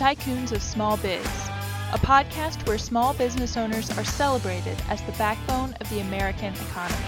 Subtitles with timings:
[0.00, 1.26] Tycoons of Small Biz,
[1.92, 7.04] a podcast where small business owners are celebrated as the backbone of the American economy.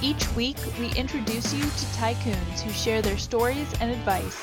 [0.00, 4.36] Each week, we introduce you to tycoons who share their stories and advice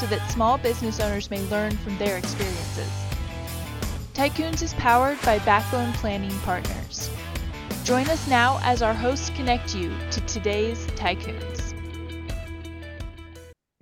[0.00, 2.90] so that small business owners may learn from their experiences.
[4.14, 7.10] Tycoons is powered by Backbone Planning Partners.
[7.84, 11.53] Join us now as our hosts connect you to today's tycoons.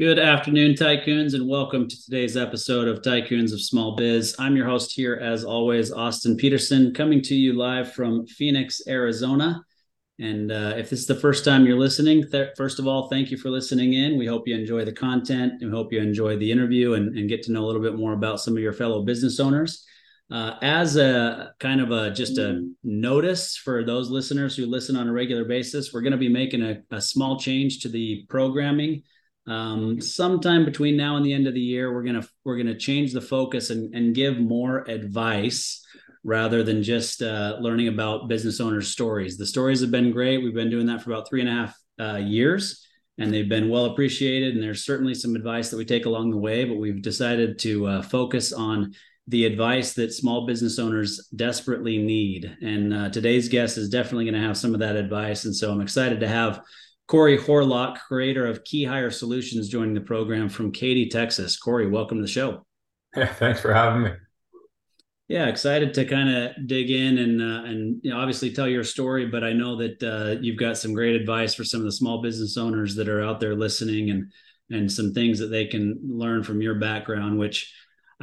[0.03, 4.35] Good afternoon, tycoons, and welcome to today's episode of Tycoons of Small Biz.
[4.37, 9.63] I'm your host here, as always, Austin Peterson, coming to you live from Phoenix, Arizona.
[10.19, 13.31] And uh, if this is the first time you're listening, th- first of all, thank
[13.31, 14.19] you for listening in.
[14.19, 17.45] We hope you enjoy the content we hope you enjoy the interview and, and get
[17.45, 19.87] to know a little bit more about some of your fellow business owners.
[20.33, 25.07] Uh, as a kind of a just a notice for those listeners who listen on
[25.07, 29.05] a regular basis, we're going to be making a, a small change to the programming
[29.47, 33.13] um, sometime between now and the end of the year we're gonna we're gonna change
[33.13, 35.85] the focus and, and give more advice
[36.25, 39.37] rather than just uh, learning about business owners stories.
[39.37, 40.39] The stories have been great.
[40.39, 42.87] We've been doing that for about three and a half uh, years
[43.19, 46.37] and they've been well appreciated and there's certainly some advice that we take along the
[46.37, 48.93] way but we've decided to uh, focus on
[49.29, 52.57] the advice that small business owners desperately need.
[52.61, 55.71] And uh, today's guest is definitely going to have some of that advice and so
[55.71, 56.61] i'm excited to have
[57.13, 61.59] Corey Harlock, creator of KeyHire Solutions, joining the program from Katy, Texas.
[61.59, 62.65] Corey, welcome to the show.
[63.15, 64.13] Yeah, thanks for having me.
[65.29, 68.83] Yeah, excited to kind of dig in and uh, and you know, obviously tell your
[68.83, 69.27] story.
[69.27, 72.23] But I know that uh, you've got some great advice for some of the small
[72.23, 74.33] business owners that are out there listening, and
[74.71, 77.71] and some things that they can learn from your background, which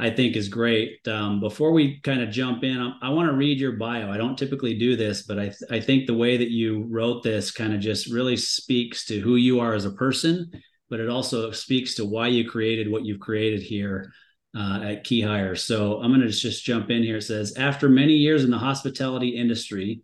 [0.00, 1.06] I think is great.
[1.06, 4.10] Um, before we kind of jump in, I, I want to read your bio.
[4.10, 7.22] I don't typically do this, but I, th- I think the way that you wrote
[7.22, 10.50] this kind of just really speaks to who you are as a person,
[10.88, 14.10] but it also speaks to why you created what you've created here
[14.56, 15.56] uh, at KeyHire.
[15.56, 17.18] So I'm going to just jump in here.
[17.18, 20.00] It says, after many years in the hospitality industry,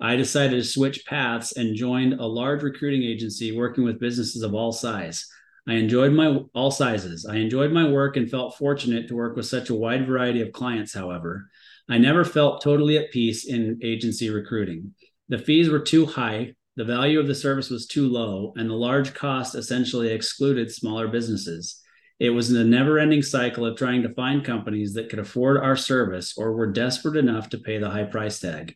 [0.00, 4.54] I decided to switch paths and joined a large recruiting agency working with businesses of
[4.54, 5.26] all size.
[5.68, 7.24] I enjoyed my all sizes.
[7.24, 10.52] I enjoyed my work and felt fortunate to work with such a wide variety of
[10.52, 11.48] clients, however.
[11.88, 14.94] I never felt totally at peace in agency recruiting.
[15.28, 18.74] The fees were too high, the value of the service was too low, and the
[18.74, 21.80] large cost essentially excluded smaller businesses.
[22.18, 25.76] It was a never ending cycle of trying to find companies that could afford our
[25.76, 28.74] service or were desperate enough to pay the high price tag.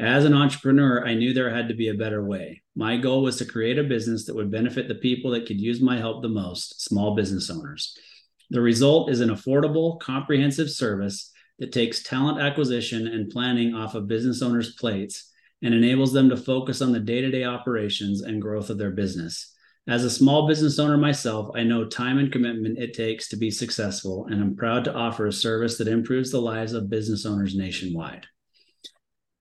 [0.00, 2.63] As an entrepreneur, I knew there had to be a better way.
[2.76, 5.80] My goal was to create a business that would benefit the people that could use
[5.80, 7.96] my help the most small business owners.
[8.50, 11.30] The result is an affordable, comprehensive service
[11.60, 15.30] that takes talent acquisition and planning off of business owners' plates
[15.62, 18.90] and enables them to focus on the day to day operations and growth of their
[18.90, 19.52] business.
[19.86, 23.50] As a small business owner myself, I know time and commitment it takes to be
[23.50, 27.54] successful, and I'm proud to offer a service that improves the lives of business owners
[27.54, 28.26] nationwide.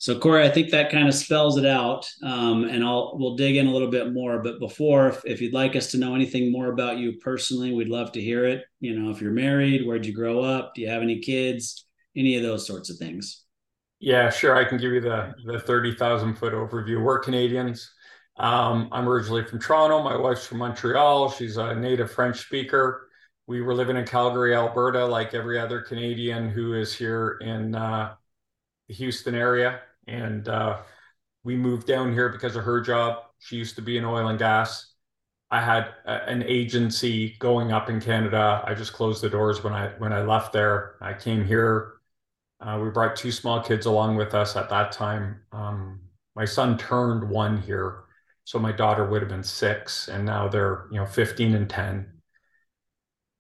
[0.04, 3.56] So Corey, I think that kind of spells it out, um, and I'll we'll dig
[3.56, 4.44] in a little bit more.
[4.44, 7.88] But before, if, if, you'd like us to know anything more about you personally, we'd
[7.88, 8.66] love to hear it.
[8.82, 10.76] You know, if you're married, where'd you grow up?
[10.76, 11.86] Do you have any kids?
[12.18, 13.46] Any of those sorts of things.
[14.02, 14.58] Yeah, sure.
[14.58, 17.02] I can give you the the thirty thousand foot overview.
[17.02, 17.90] We're Canadians.
[18.36, 20.04] Um, I'm originally from Toronto.
[20.04, 21.32] My wife's from Montreal.
[21.32, 23.08] She's a native French speaker.
[23.48, 28.16] We were living in Calgary, Alberta, like every other Canadian who is here in uh,
[28.90, 30.80] the Houston area and uh,
[31.44, 33.24] we moved down here because of her job.
[33.40, 34.94] She used to be in oil and gas.
[35.52, 38.64] I had a, an agency going up in Canada.
[38.66, 40.96] I just closed the doors when I when I left there.
[41.02, 41.94] I came here.
[42.60, 45.42] Uh, we brought two small kids along with us at that time.
[45.52, 46.00] Um,
[46.36, 48.06] my son turned one here,
[48.46, 52.10] so my daughter would have been six, and now they're you know 15 and 10.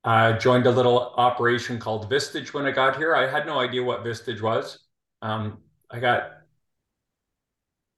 [0.03, 3.15] I joined a little operation called Vistage when I got here.
[3.15, 4.77] I had no idea what Vistage was.
[5.21, 6.31] Um, I got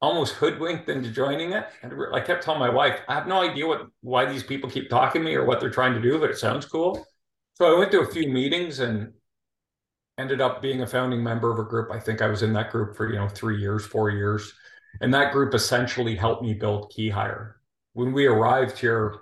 [0.01, 1.65] almost hoodwinked into joining it.
[1.81, 4.89] And I kept telling my wife, I have no idea what why these people keep
[4.89, 7.05] talking to me or what they're trying to do, but it sounds cool.
[7.55, 9.13] So I went to a few meetings and
[10.17, 11.91] ended up being a founding member of a group.
[11.91, 14.53] I think I was in that group for, you know, three years, four years.
[15.01, 17.53] And that group essentially helped me build KeyHire.
[17.93, 19.15] When we arrived here,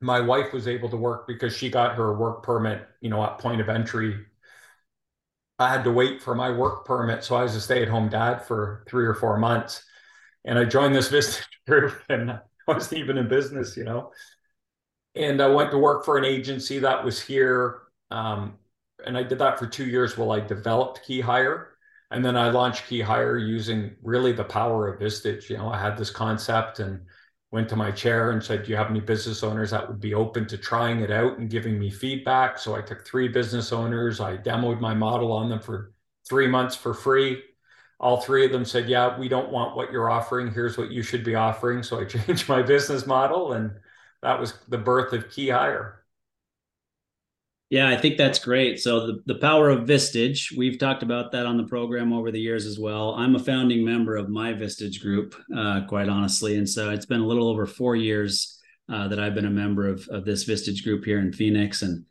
[0.00, 3.38] my wife was able to work because she got her work permit, you know, at
[3.38, 4.18] point of entry.
[5.58, 7.22] I had to wait for my work permit.
[7.22, 9.84] So I was a stay at home dad for three or four months
[10.44, 14.12] and I joined this business group and I wasn't even in business, you know.
[15.14, 17.82] And I went to work for an agency that was here.
[18.10, 18.54] Um,
[19.04, 21.66] and I did that for two years while I developed KeyHire.
[22.10, 25.48] And then I launched KeyHire using really the power of Vistage.
[25.48, 27.00] You know, I had this concept and
[27.52, 30.14] went to my chair and said, Do you have any business owners that would be
[30.14, 32.58] open to trying it out and giving me feedback?
[32.58, 34.20] So I took three business owners.
[34.20, 35.92] I demoed my model on them for
[36.28, 37.42] three months for free.
[38.00, 40.50] All three of them said, Yeah, we don't want what you're offering.
[40.50, 41.82] Here's what you should be offering.
[41.82, 43.72] So I changed my business model, and
[44.22, 45.92] that was the birth of KeyHire.
[47.68, 48.80] Yeah, I think that's great.
[48.80, 52.40] So the, the power of Vistage, we've talked about that on the program over the
[52.40, 53.14] years as well.
[53.14, 56.56] I'm a founding member of my Vistage group, uh, quite honestly.
[56.56, 58.58] And so it's been a little over four years
[58.92, 61.82] uh, that I've been a member of, of this Vistage group here in Phoenix.
[61.82, 62.04] And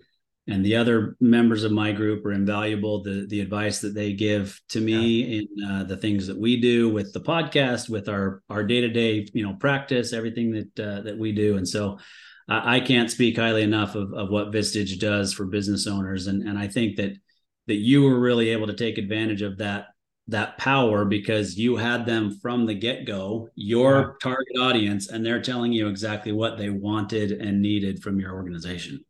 [0.48, 3.04] and the other members of my group are invaluable.
[3.04, 5.42] The the advice that they give to me yeah.
[5.42, 8.90] in uh, the things that we do with the podcast, with our our day to
[8.90, 11.58] day you know practice, everything that uh, that we do.
[11.58, 12.00] And so
[12.50, 16.26] I, can't speak highly enough of, of what Vistage does for business owners.
[16.26, 17.14] And, and I think that
[17.68, 19.88] that you were really able to take advantage of that
[20.28, 24.08] that power because you had them from the get-go your yeah.
[24.22, 29.04] target audience and they're telling you exactly what they wanted and needed from your organization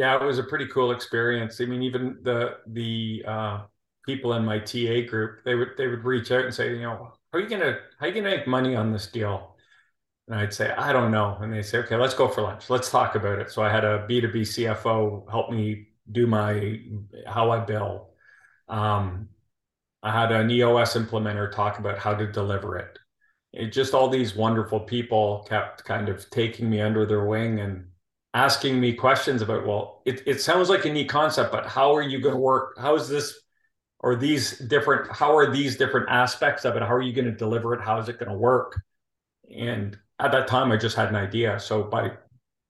[0.00, 3.60] yeah it was a pretty cool experience i mean even the the uh,
[4.06, 7.12] people in my ta group they would they would reach out and say you know
[7.32, 9.50] how are you gonna how are you gonna make money on this deal
[10.30, 11.36] and I'd say, I don't know.
[11.40, 12.70] And they say, okay, let's go for lunch.
[12.70, 13.50] Let's talk about it.
[13.50, 16.80] So I had a B2B CFO help me do my
[17.26, 18.10] how I bill.
[18.68, 19.28] Um,
[20.04, 22.96] I had an EOS implementer talk about how to deliver it.
[23.52, 27.86] It just all these wonderful people kept kind of taking me under their wing and
[28.34, 32.02] asking me questions about, well, it, it sounds like a neat concept, but how are
[32.02, 32.78] you going to work?
[32.78, 33.40] How is this
[33.98, 36.82] or these different, how are these different aspects of it?
[36.82, 37.80] How are you going to deliver it?
[37.80, 38.80] How is it going to work?
[39.54, 41.58] And at that time, I just had an idea.
[41.58, 42.12] So by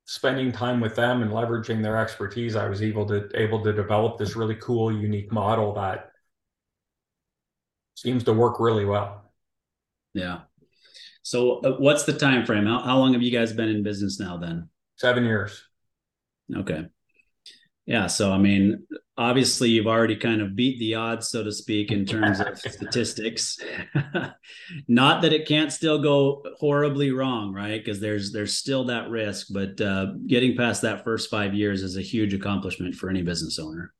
[0.06, 4.18] spending time with them and leveraging their expertise, I was able to able to develop
[4.18, 6.10] this really cool, unique model that
[7.94, 9.30] seems to work really well.
[10.14, 10.40] Yeah.
[11.22, 12.66] So, uh, what's the time frame?
[12.66, 14.36] How, how long have you guys been in business now?
[14.36, 14.68] Then
[15.00, 15.64] seven years.
[16.54, 16.86] Okay.
[17.86, 18.06] Yeah.
[18.06, 18.86] So, I mean,
[19.16, 23.58] obviously, you've already kind of beat the odds, so to speak, in terms of statistics.
[24.88, 27.82] Not that it can't still go horribly wrong, right?
[27.82, 31.96] Because there's there's still that risk, but uh, getting past that first five years is
[31.96, 33.94] a huge accomplishment for any business owner.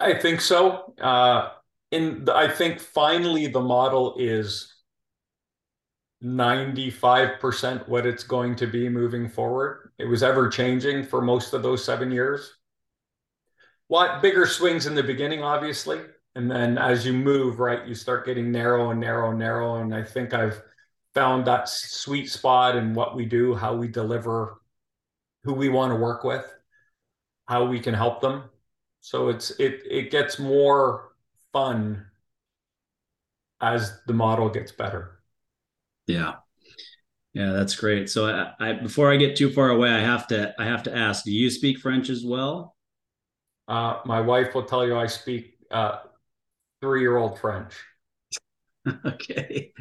[0.00, 0.92] I think so.
[1.00, 1.50] Uh,
[1.92, 4.73] in I think finally the model is
[6.24, 9.90] 95% what it's going to be moving forward.
[9.98, 12.54] It was ever changing for most of those seven years
[13.88, 16.00] What bigger swings in the beginning, obviously.
[16.34, 19.76] And then as you move, right, you start getting narrow and narrow and narrow.
[19.76, 20.60] And I think I've
[21.14, 24.60] found that sweet spot in what we do, how we deliver,
[25.44, 26.44] who we want to work with,
[27.46, 28.44] how we can help them.
[29.00, 31.12] So it's it it gets more
[31.52, 32.06] fun
[33.60, 35.13] as the model gets better.
[36.06, 36.34] Yeah.
[37.32, 38.08] Yeah, that's great.
[38.08, 40.96] So I, I before I get too far away, I have to I have to
[40.96, 42.76] ask, do you speak French as well?
[43.66, 45.98] Uh, my wife will tell you I speak uh,
[46.80, 47.74] three-year-old French.
[49.06, 49.72] okay.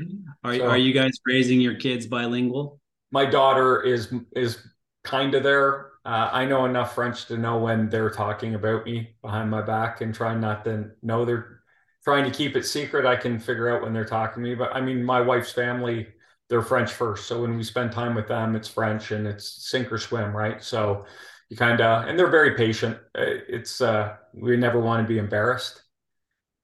[0.43, 2.79] Are so, are you guys raising your kids bilingual?
[3.11, 4.57] My daughter is is
[5.03, 5.91] kind of there.
[6.05, 10.01] Uh, I know enough French to know when they're talking about me behind my back
[10.01, 11.62] and trying not to know they're
[12.03, 13.05] trying to keep it secret.
[13.05, 14.55] I can figure out when they're talking to me.
[14.55, 16.07] But I mean, my wife's family,
[16.49, 17.27] they're French first.
[17.27, 20.63] So when we spend time with them, it's French and it's sink or swim, right?
[20.63, 21.05] So
[21.53, 25.83] you kind of and they're very patient it's uh we never want to be embarrassed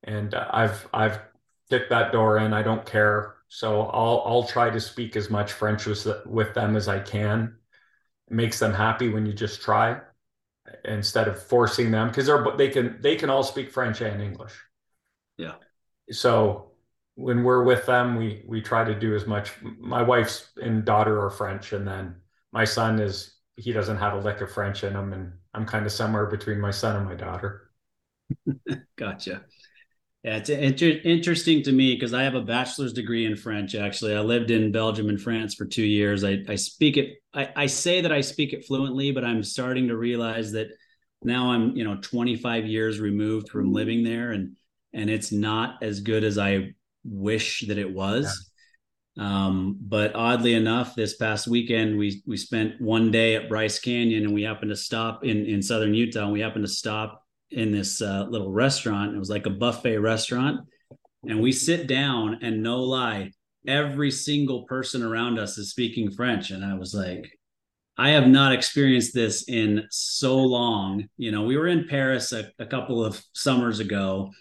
[0.04, 1.20] and uh, i've i've
[1.70, 5.52] kicked that door in i don't care so i'll i'll try to speak as much
[5.52, 7.56] french with, with them as i can
[8.28, 10.00] it makes them happy when you just try
[10.86, 14.54] instead of forcing them because they're they can they can all speak french and english
[15.40, 15.56] yeah
[16.12, 16.72] so
[17.16, 21.20] when we're with them we we try to do as much my wife's and daughter
[21.20, 22.16] are french and then
[22.52, 25.86] my son is he doesn't have a lick of French in him, and I'm kind
[25.86, 27.72] of somewhere between my son and my daughter.
[28.98, 29.44] gotcha.
[30.24, 33.76] Yeah, it's inter- interesting to me because I have a bachelor's degree in French.
[33.76, 36.24] Actually, I lived in Belgium and France for two years.
[36.24, 37.18] I, I speak it.
[37.34, 40.70] I, I say that I speak it fluently, but I'm starting to realize that
[41.24, 44.56] now I'm you know 25 years removed from living there, and
[44.94, 48.50] and it's not as good as I wish that it was.
[49.18, 54.24] Um, but oddly enough, this past weekend we we spent one day at Bryce Canyon,
[54.24, 56.24] and we happened to stop in in southern Utah.
[56.24, 59.16] And we happened to stop in this uh, little restaurant.
[59.16, 60.62] It was like a buffet restaurant,
[61.24, 63.32] and we sit down, and no lie,
[63.68, 67.30] every single person around us is speaking French, and I was like.
[68.02, 71.10] I have not experienced this in so long.
[71.18, 74.32] You know, we were in Paris a, a couple of summers ago,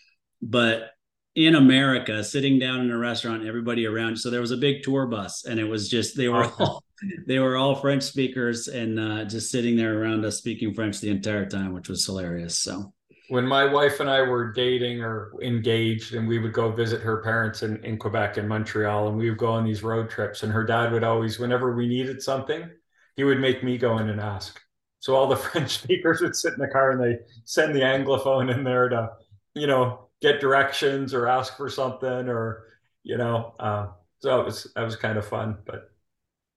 [0.40, 0.90] but
[1.34, 4.18] in America, sitting down in a restaurant, everybody around.
[4.18, 6.82] So there was a big tour bus, and it was just they were all
[7.26, 11.10] they were all French speakers and uh, just sitting there around us speaking French the
[11.10, 12.58] entire time, which was hilarious.
[12.58, 12.92] So
[13.28, 17.22] when my wife and I were dating or engaged, and we would go visit her
[17.22, 20.52] parents in, in Quebec and Montreal, and we would go on these road trips, and
[20.52, 22.68] her dad would always, whenever we needed something,
[23.16, 24.60] he would make me go in and ask.
[25.00, 28.52] So all the French speakers would sit in the car and they send the anglophone
[28.52, 29.10] in there to,
[29.54, 32.64] you know, get directions or ask for something or,
[33.02, 33.88] you know, uh,
[34.20, 35.58] so it was that was kind of fun.
[35.64, 35.90] But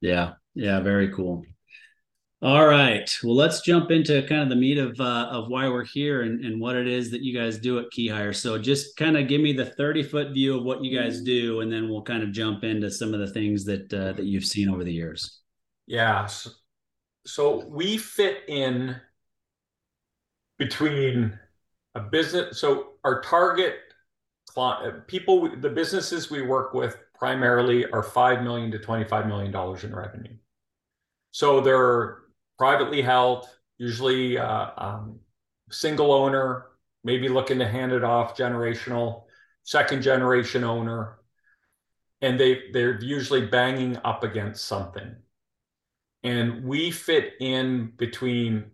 [0.02, 1.44] yeah, yeah, very cool.
[2.44, 3.08] All right.
[3.24, 6.44] Well, let's jump into kind of the meat of uh, of why we're here and,
[6.44, 8.36] and what it is that you guys do at KeyHire.
[8.36, 11.62] So just kind of give me the 30 foot view of what you guys do,
[11.62, 14.46] and then we'll kind of jump into some of the things that uh, that you've
[14.46, 15.40] seen over the years.
[15.86, 16.26] Yeah.
[16.26, 16.50] So,
[17.28, 18.96] so we fit in
[20.58, 21.38] between
[21.94, 22.60] a business.
[22.60, 23.76] So our target
[24.48, 29.84] client, people, the businesses we work with primarily are 5 million to 25 million dollars
[29.84, 30.36] in revenue.
[31.32, 32.20] So they're
[32.58, 35.20] privately held, usually uh, um,
[35.72, 36.68] single owner,
[37.04, 39.24] maybe looking to hand it off, generational,
[39.64, 41.18] second generation owner,
[42.22, 45.16] and they they're usually banging up against something,
[46.24, 48.72] and we fit in between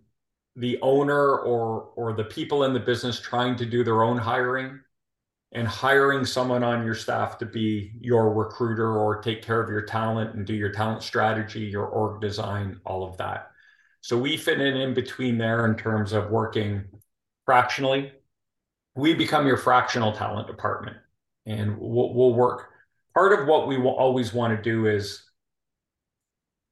[0.57, 4.79] the owner or or the people in the business trying to do their own hiring
[5.53, 9.83] and hiring someone on your staff to be your recruiter or take care of your
[9.83, 13.51] talent and do your talent strategy, your org design, all of that.
[14.01, 16.83] So we fit in in between there in terms of working
[17.45, 18.11] fractionally.
[18.95, 20.97] We become your fractional talent department
[21.45, 22.69] and we'll, we'll work.
[23.13, 25.23] Part of what we will always want to do is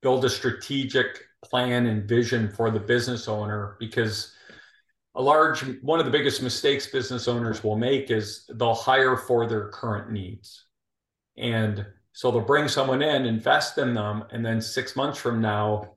[0.01, 4.33] build a strategic plan and vision for the business owner because
[5.15, 9.47] a large one of the biggest mistakes business owners will make is they'll hire for
[9.47, 10.65] their current needs
[11.37, 15.95] and so they'll bring someone in invest in them and then six months from now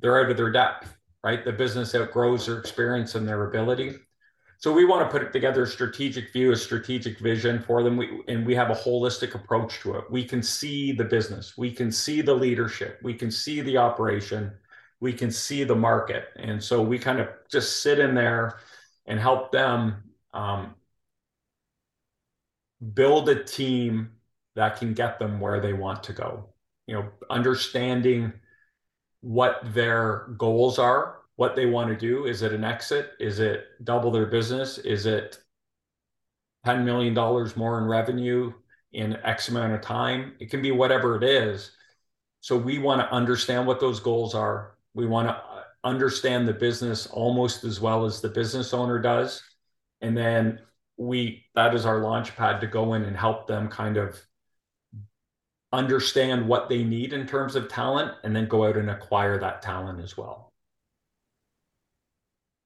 [0.00, 1.44] they're out of their depth, right?
[1.44, 3.96] The business outgrows their experience and their ability.
[4.58, 7.96] So we want to put together a strategic view, a strategic vision for them.
[7.96, 10.10] We, and we have a holistic approach to it.
[10.10, 14.52] We can see the business, we can see the leadership, we can see the operation,
[15.00, 16.28] we can see the market.
[16.36, 18.58] And so we kind of just sit in there
[19.06, 20.74] and help them um,
[22.94, 24.10] build a team
[24.54, 26.48] that can get them where they want to go.
[26.86, 28.32] You know, understanding
[29.20, 32.26] what their goals are, what they want to do.
[32.26, 33.12] Is it an exit?
[33.20, 34.78] Is it double their business?
[34.78, 35.38] Is it
[36.66, 37.14] $10 million
[37.56, 38.52] more in revenue
[38.92, 40.32] in X amount of time?
[40.40, 41.72] It can be whatever it is.
[42.40, 44.76] So we want to understand what those goals are.
[44.94, 49.42] We want to uh, understand the business almost as well as the business owner does.
[50.00, 50.60] And then
[50.96, 54.18] we that is our launch pad to go in and help them kind of
[55.72, 59.60] understand what they need in terms of talent and then go out and acquire that
[59.60, 60.54] talent as well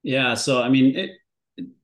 [0.03, 1.11] yeah so i mean it,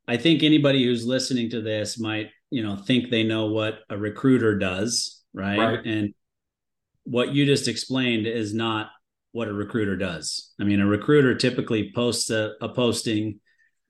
[0.07, 3.97] i think anybody who's listening to this might you know think they know what a
[3.97, 5.85] recruiter does right, right.
[5.85, 6.13] and
[7.03, 8.89] what you just explained is not
[9.31, 13.39] what a recruiter does i mean a recruiter typically posts a, a posting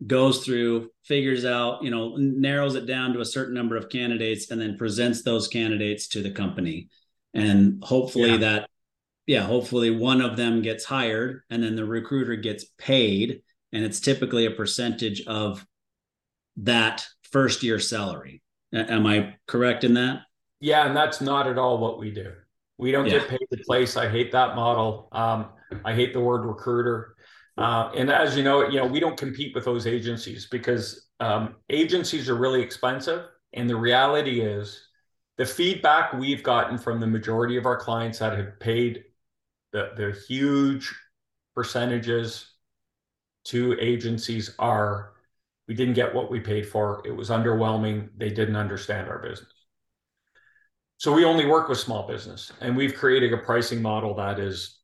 [0.05, 4.51] goes through figures out you know narrows it down to a certain number of candidates
[4.51, 6.87] and then presents those candidates to the company
[7.33, 8.37] and hopefully yeah.
[8.37, 8.69] that
[9.25, 13.41] yeah hopefully one of them gets hired and then the recruiter gets paid
[13.73, 15.65] and it's typically a percentage of
[16.57, 18.41] that first year salary.
[18.73, 20.21] Am i correct in that?
[20.59, 22.33] Yeah and that's not at all what we do.
[22.77, 23.19] We don't yeah.
[23.19, 23.97] get paid to place.
[23.97, 25.09] I hate that model.
[25.11, 25.47] Um,
[25.83, 27.15] i hate the word recruiter.
[27.57, 31.55] Uh, and as you know you know we don't compete with those agencies because um,
[31.69, 33.25] agencies are really expensive.
[33.53, 34.87] And the reality is
[35.37, 39.03] the feedback we've gotten from the majority of our clients that have paid
[39.71, 40.93] the, the huge
[41.55, 42.53] percentages
[43.47, 45.13] to agencies are
[45.67, 47.01] we didn't get what we paid for.
[47.05, 48.09] It was underwhelming.
[48.17, 49.51] They didn't understand our business.
[50.97, 54.79] So we only work with small business and we've created a pricing model that is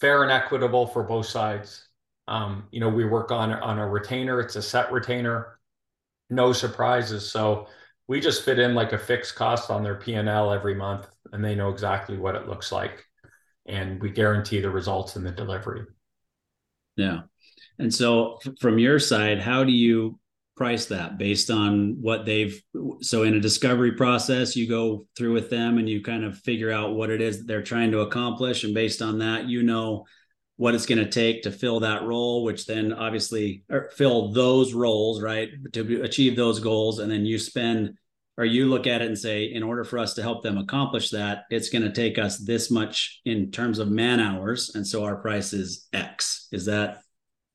[0.00, 1.88] fair and equitable for both sides.
[2.26, 4.40] Um, you know, we work on, on a retainer.
[4.40, 5.58] It's a set retainer,
[6.30, 7.30] no surprises.
[7.30, 7.66] So
[8.06, 11.54] we just fit in like a fixed cost on their P&L every month and they
[11.54, 13.04] know exactly what it looks like
[13.66, 15.84] and we guarantee the results in the delivery.
[16.96, 17.22] Yeah.
[17.78, 20.18] And so from your side, how do you
[20.56, 22.62] price that based on what they've
[23.00, 26.70] so in a discovery process you go through with them and you kind of figure
[26.70, 30.04] out what it is that they're trying to accomplish and based on that you know
[30.56, 33.64] what it's going to take to fill that role, which then obviously
[33.96, 37.00] fill those roles, right, to achieve those goals.
[37.00, 37.96] And then you spend
[38.36, 41.10] or you look at it and say, in order for us to help them accomplish
[41.10, 44.72] that, it's going to take us this much in terms of man hours.
[44.74, 46.48] And so our price is X.
[46.50, 46.98] Is that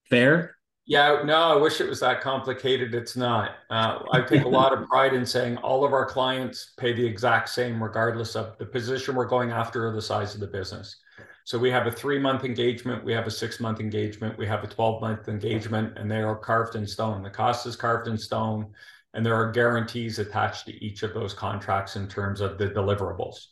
[0.10, 0.56] fair?
[0.86, 2.96] Yeah, no, I wish it was that complicated.
[2.96, 3.52] It's not.
[3.70, 7.06] Uh, I take a lot of pride in saying all of our clients pay the
[7.06, 10.96] exact same, regardless of the position we're going after or the size of the business.
[11.44, 14.64] So we have a three month engagement, we have a six month engagement, we have
[14.64, 17.22] a 12 month engagement, and they are carved in stone.
[17.22, 18.72] The cost is carved in stone,
[19.14, 23.48] and there are guarantees attached to each of those contracts in terms of the deliverables.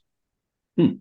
[0.75, 0.93] Hmm.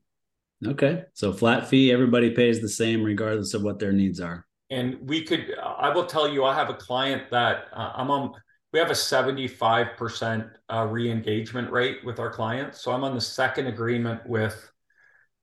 [0.66, 1.04] Okay.
[1.14, 4.46] So flat fee, everybody pays the same regardless of what their needs are.
[4.70, 8.32] And we could, I will tell you, I have a client that uh, I'm on,
[8.72, 12.80] we have a 75% uh, re engagement rate with our clients.
[12.80, 14.70] So I'm on the second agreement with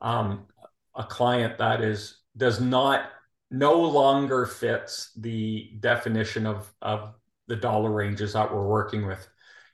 [0.02, 0.48] um,
[0.96, 3.10] a client that is does not
[3.50, 7.14] no longer fits the definition of of
[7.48, 9.28] the dollar ranges that we're working with.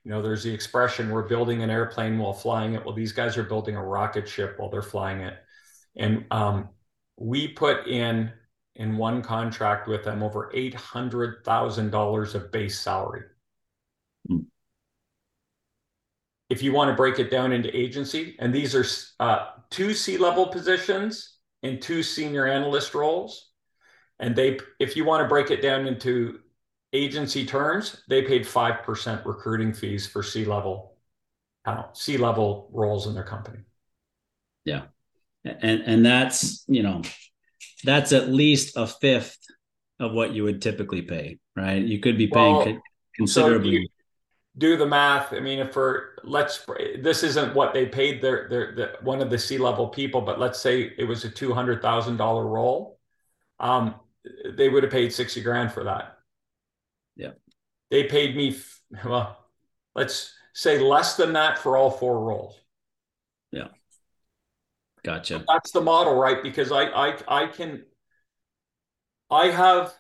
[0.03, 2.83] You know, there's the expression we're building an airplane while flying it.
[2.83, 5.35] Well, these guys are building a rocket ship while they're flying it.
[5.95, 6.69] And um,
[7.17, 8.31] we put in
[8.79, 13.24] in one contract with them over eight hundred thousand dollars of base salary.
[14.29, 14.45] Mm.
[16.50, 18.86] If you want to break it down into agency, and these are
[19.19, 23.51] uh, two C-level positions and two senior analyst roles.
[24.17, 26.39] And they, if you want to break it down into
[26.91, 30.98] agency terms, they paid 5% recruiting fees for C-level,
[31.65, 33.59] uh, C-level roles in their company.
[34.65, 34.83] Yeah.
[35.45, 37.01] And, and that's, you know,
[37.83, 39.37] that's at least a fifth
[39.99, 41.81] of what you would typically pay, right?
[41.81, 42.81] You could be paying well,
[43.15, 43.83] considerably.
[43.83, 43.93] So
[44.57, 45.33] do the math.
[45.33, 46.65] I mean, if for let's
[47.01, 50.59] this isn't what they paid their their, their one of the C-level people, but let's
[50.59, 52.99] say it was a two hundred thousand dollar role,
[53.59, 53.95] um,
[54.53, 56.17] they would have paid sixty grand for that.
[57.15, 57.31] Yeah,
[57.89, 58.57] they paid me
[59.05, 59.37] well.
[59.95, 62.59] Let's say less than that for all four roles.
[63.51, 63.67] Yeah,
[65.03, 65.43] gotcha.
[65.47, 66.41] That's the model, right?
[66.41, 67.83] Because I I I can
[69.29, 69.93] I have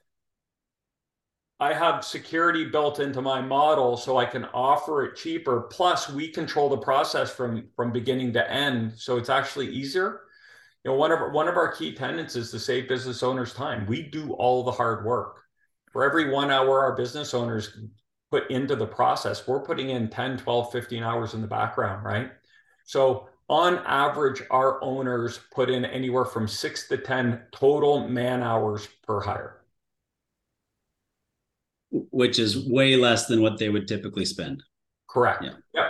[1.59, 5.61] I have security built into my model so I can offer it cheaper.
[5.63, 10.21] Plus, we control the process from from beginning to end, so it's actually easier.
[10.83, 13.85] You know, one of one of our key tenants is to save business owners time.
[13.87, 15.41] We do all the hard work.
[15.91, 17.77] For every one hour our business owners
[18.31, 22.31] put into the process, we're putting in 10, 12, 15 hours in the background, right?
[22.85, 28.87] So on average, our owners put in anywhere from six to 10 total man hours
[29.05, 29.59] per hire
[31.91, 34.63] which is way less than what they would typically spend.
[35.09, 35.43] Correct.
[35.43, 35.53] Yeah.
[35.73, 35.85] Yep.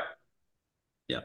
[1.08, 1.20] Yeah.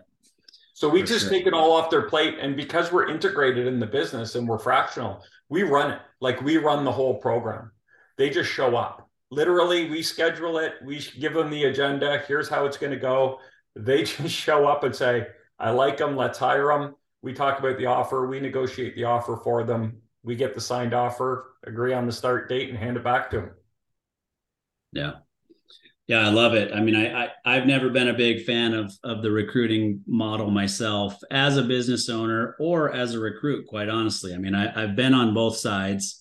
[0.73, 1.31] So we For just sure.
[1.31, 2.37] take it all off their plate.
[2.41, 6.57] And because we're integrated in the business and we're fractional, we run it like we
[6.57, 7.71] run the whole program.
[8.19, 9.09] They just show up.
[9.31, 12.23] Literally, we schedule it, we give them the agenda.
[12.27, 13.39] Here's how it's going to go.
[13.77, 15.27] They just show up and say,
[15.59, 16.17] I like them.
[16.17, 16.95] Let's hire them.
[17.23, 18.27] We talk about the offer.
[18.27, 19.99] We negotiate the offer for them.
[20.23, 23.37] We get the signed offer, agree on the start date, and hand it back to
[23.37, 23.51] them.
[24.93, 25.13] Yeah.
[26.07, 26.71] Yeah, I love it.
[26.75, 30.51] I mean, I, I have never been a big fan of of the recruiting model
[30.51, 33.67] myself as a business owner or as a recruit.
[33.67, 36.21] Quite honestly, I mean, I, I've been on both sides,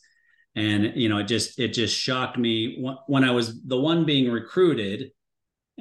[0.56, 4.32] and you know, it just it just shocked me when I was the one being
[4.32, 5.12] recruited,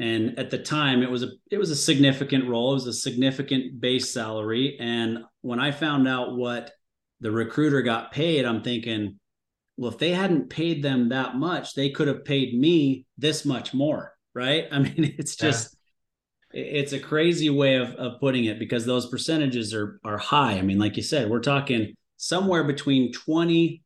[0.03, 2.93] and at the time it was a it was a significant role, it was a
[2.93, 6.73] significant base salary, and when I found out what
[7.21, 9.21] the recruiter got paid, I'm thinking,
[9.77, 13.73] well, if they hadn't paid them that much, they could have paid me this much
[13.73, 14.67] more, right?
[14.73, 15.77] I mean, it's just
[16.53, 16.63] yeah.
[16.63, 20.55] it's a crazy way of, of putting it because those percentages are are high.
[20.55, 23.83] I mean, like you said, we're talking somewhere between 20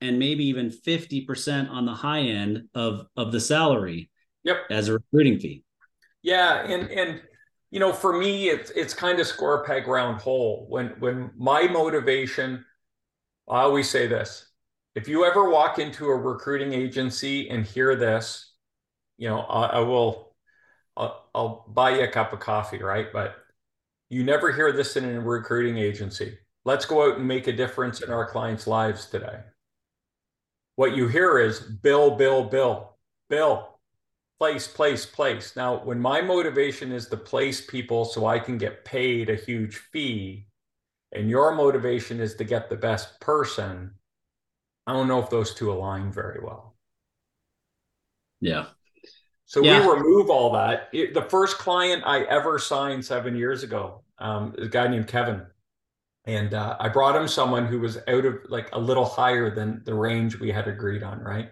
[0.00, 4.10] and maybe even 50% on the high end of of the salary
[4.44, 5.62] yep as a recruiting fee
[6.22, 7.22] yeah and and
[7.70, 11.66] you know for me it's it's kind of square peg round hole when when my
[11.68, 12.64] motivation
[13.48, 14.50] i always say this
[14.94, 18.52] if you ever walk into a recruiting agency and hear this,
[19.18, 20.34] you know, I, I will,
[20.96, 23.06] I'll, I'll, buy you a cup of coffee, right?
[23.12, 23.36] But
[24.08, 26.38] you never hear this in a recruiting agency.
[26.64, 29.40] Let's go out and make a difference in our clients' lives today.
[30.74, 32.96] What you hear is bill, bill, bill,
[33.28, 33.79] bill,
[34.40, 35.54] place, place, place.
[35.54, 39.76] Now, when my motivation is to place people so I can get paid a huge
[39.76, 40.46] fee,
[41.12, 43.90] and your motivation is to get the best person,
[44.86, 46.74] I don't know if those two align very well.
[48.40, 48.66] Yeah.
[49.44, 49.86] So yeah.
[49.86, 50.88] we remove all that.
[50.94, 55.44] It, the first client I ever signed seven years ago, um, a guy named Kevin,
[56.24, 59.82] and uh, I brought him someone who was out of like a little higher than
[59.84, 61.20] the range we had agreed on.
[61.20, 61.50] Right?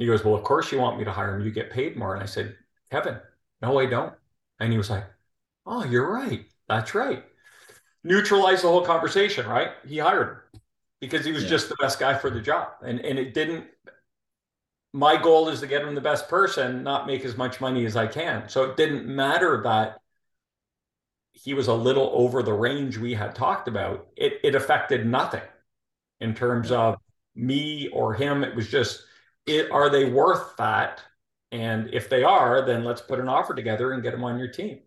[0.00, 1.44] He goes, "Well, of course you want me to hire him.
[1.44, 2.56] You get paid more." And I said,
[2.90, 3.20] "Kevin,
[3.62, 4.14] no, I don't."
[4.58, 5.04] And he was like,
[5.66, 6.46] Oh, you're right.
[6.68, 7.24] That's right.
[8.02, 9.70] Neutralize the whole conversation, right?
[9.86, 10.60] He hired him
[11.00, 11.50] because he was yeah.
[11.50, 12.68] just the best guy for the job.
[12.82, 13.66] And and it didn't
[14.92, 17.96] my goal is to get him the best person, not make as much money as
[17.96, 18.48] I can.
[18.48, 20.00] So it didn't matter that
[21.32, 24.08] he was a little over the range we had talked about.
[24.16, 25.42] It it affected nothing
[26.20, 26.96] in terms of
[27.34, 28.42] me or him.
[28.42, 29.04] It was just
[29.50, 31.02] it are they worth that?
[31.52, 34.48] And if they are, then let's put an offer together and get them on your
[34.48, 34.80] team.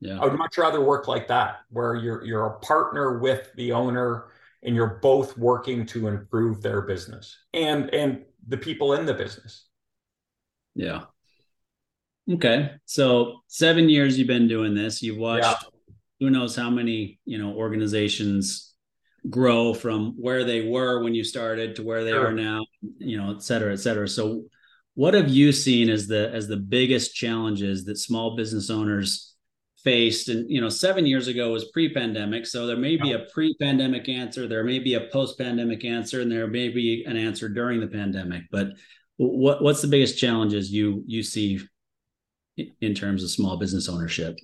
[0.00, 0.18] Yeah.
[0.20, 4.26] I would much rather work like that, where you're you're a partner with the owner
[4.62, 9.66] and you're both working to improve their business and and the people in the business.
[10.74, 11.04] Yeah.
[12.30, 12.72] Okay.
[12.84, 15.02] So seven years you've been doing this.
[15.02, 15.94] You've watched yeah.
[16.20, 18.67] who knows how many, you know, organizations
[19.28, 22.28] grow from where they were when you started to where they sure.
[22.28, 22.64] are now,
[22.98, 24.08] you know, et cetera, et cetera.
[24.08, 24.44] So
[24.98, 29.36] what have you seen as the as the biggest challenges that small business owners
[29.84, 34.08] faced and you know seven years ago was pre-pandemic so there may be a pre-pandemic
[34.08, 37.86] answer there may be a post-pandemic answer and there may be an answer during the
[37.86, 38.72] pandemic but
[39.18, 41.60] what what's the biggest challenges you you see
[42.80, 44.36] in terms of small business ownership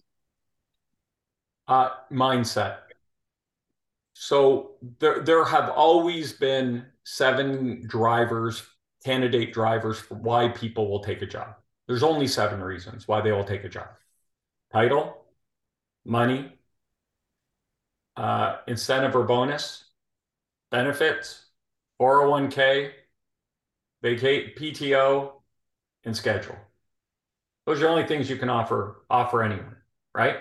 [1.66, 2.76] uh mindset
[4.14, 8.66] so there there have always been seven drivers
[9.04, 11.54] candidate drivers for why people will take a job
[11.86, 13.88] there's only seven reasons why they will take a job
[14.72, 15.24] title
[16.04, 16.52] money,
[18.16, 19.84] uh, incentive or bonus,
[20.70, 21.46] benefits,
[22.00, 22.90] 401k,
[24.02, 25.32] vacate PTO,
[26.04, 26.56] and schedule.
[27.66, 29.76] Those are the only things you can offer offer anyone,
[30.14, 30.36] right?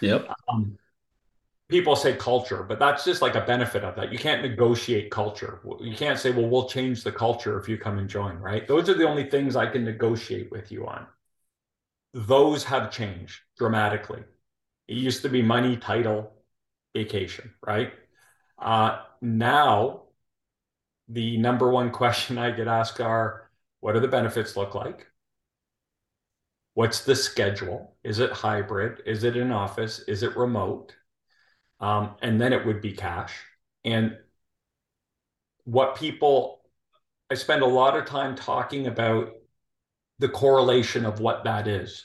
[0.00, 0.28] Yep.
[0.48, 0.78] Um,
[1.68, 4.10] people say culture, but that's just like a benefit of that.
[4.12, 5.60] You can't negotiate culture.
[5.80, 8.66] You can't say, well, we'll change the culture if you come and join, right?
[8.66, 11.06] Those are the only things I can negotiate with you on.
[12.14, 14.24] Those have changed dramatically.
[14.88, 16.32] It used to be money, title,
[16.94, 17.92] vacation, right?
[18.58, 20.04] Uh, now,
[21.08, 23.50] the number one question I get asked are
[23.80, 25.06] what do the benefits look like?
[26.74, 27.96] What's the schedule?
[28.04, 29.02] Is it hybrid?
[29.04, 30.00] Is it in office?
[30.08, 30.94] Is it remote?
[31.80, 33.32] Um, and then it would be cash.
[33.84, 34.16] And
[35.64, 36.60] what people,
[37.30, 39.32] I spend a lot of time talking about
[40.18, 42.04] the correlation of what that is.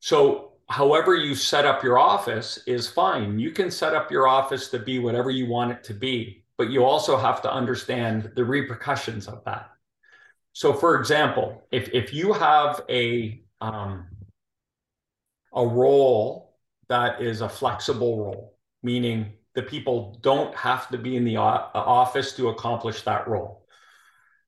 [0.00, 3.38] So however you set up your office is fine.
[3.38, 6.70] You can set up your office to be whatever you want it to be, but
[6.70, 9.70] you also have to understand the repercussions of that.
[10.52, 14.06] So, for example, if if you have a um,
[15.52, 16.56] a role
[16.88, 18.53] that is a flexible role,
[18.84, 23.66] meaning the people don't have to be in the uh, office to accomplish that role.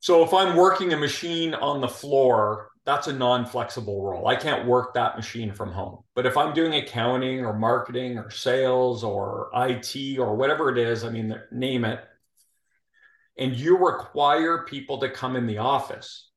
[0.01, 4.29] So, if I'm working a machine on the floor that's a non-flexible role.
[4.29, 6.05] I can't work that machine from home.
[6.14, 11.03] But if I'm doing accounting or marketing or sales or IT or whatever it is,
[11.03, 11.99] I mean, name it,
[13.37, 16.31] and you require people to come in the office.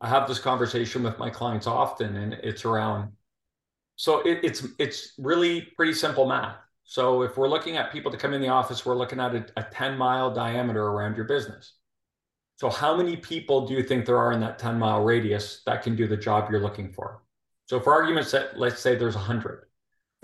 [0.00, 3.10] I have this conversation with my clients often, and it's around.
[3.96, 6.56] So it, it's it's really pretty simple math.
[6.90, 9.46] So if we're looking at people to come in the office, we're looking at a,
[9.56, 11.74] a 10 mile diameter around your business.
[12.56, 15.84] So, how many people do you think there are in that 10 mile radius that
[15.84, 17.22] can do the job you're looking for?
[17.66, 19.66] So, for argument's let's say there's 100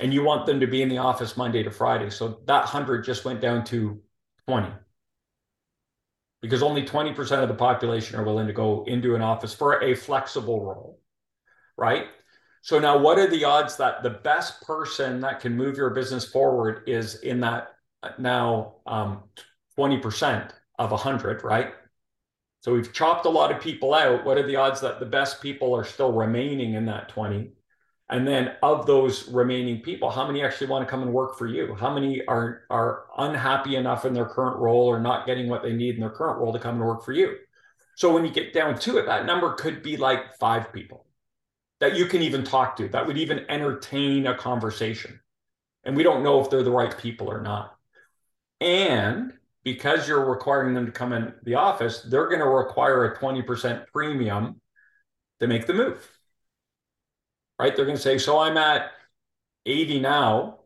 [0.01, 2.11] and you want them to be in the office Monday to Friday.
[2.11, 4.01] So, that 100 just went down to
[4.49, 4.69] 20
[6.43, 9.95] because only 20% of the population are willing to go into an office for a
[9.95, 11.01] flexible role,
[11.77, 12.07] right?
[12.67, 16.25] So, now what are the odds that the best person that can move your business
[16.25, 17.77] forward is in that
[18.19, 19.23] now um,
[19.79, 20.51] 20%
[20.81, 21.75] of 100, right?
[22.63, 24.25] So we've chopped a lot of people out.
[24.25, 27.53] What are the odds that the best people are still remaining in that 20?
[28.11, 31.47] And then of those remaining people, how many actually want to come and work for
[31.47, 31.77] you?
[31.77, 35.73] How many are are unhappy enough in their current role or not getting what they
[35.73, 37.37] need in their current role to come and work for you?
[37.95, 41.06] So when you get down to it, that number could be like five people
[41.81, 45.21] that you can even talk to, that would even entertain a conversation.
[45.85, 47.77] And we don't know if they're the right people or not.
[48.61, 53.19] And because you're requiring them to come in the office, they're going to require a
[53.19, 54.61] 20% premium
[55.41, 56.09] to make the move.
[57.59, 57.75] Right?
[57.75, 58.91] They're going to say, So I'm at
[59.67, 60.61] 80 now.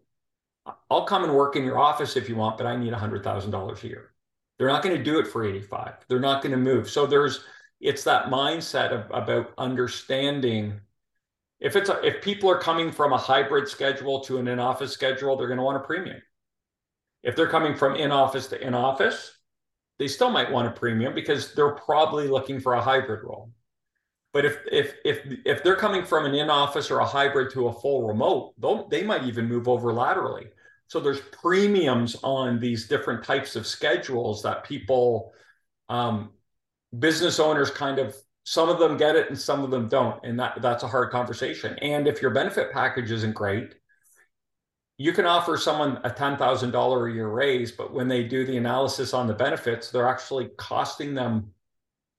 [0.91, 3.87] I'll come and work in your office if you want, but I need $100,000 a
[3.87, 4.13] year.
[4.59, 5.95] They're not going to do it for 85.
[6.07, 6.91] They're not going to move.
[6.91, 7.45] So there's,
[7.81, 10.79] it's that mindset of, about understanding
[11.61, 15.37] if it's a, if people are coming from a hybrid schedule to an in-office schedule,
[15.37, 16.21] they're going to want a premium.
[17.23, 19.37] If they're coming from in office to in office,
[19.99, 23.53] they still might want a premium because they're probably looking for a hybrid role.
[24.33, 27.69] But if if if if they're coming from an in office or a hybrid to
[27.69, 28.55] a full remote,
[28.91, 30.47] they might even move over laterally.
[30.87, 35.33] So there's premiums on these different types of schedules that people,
[35.89, 36.31] um,
[36.99, 40.39] business owners, kind of some of them get it and some of them don't, and
[40.41, 41.79] that that's a hard conversation.
[41.81, 43.75] And if your benefit package isn't great,
[44.99, 48.45] you can offer someone a ten thousand dollar a year raise, but when they do
[48.45, 51.53] the analysis on the benefits, they're actually costing them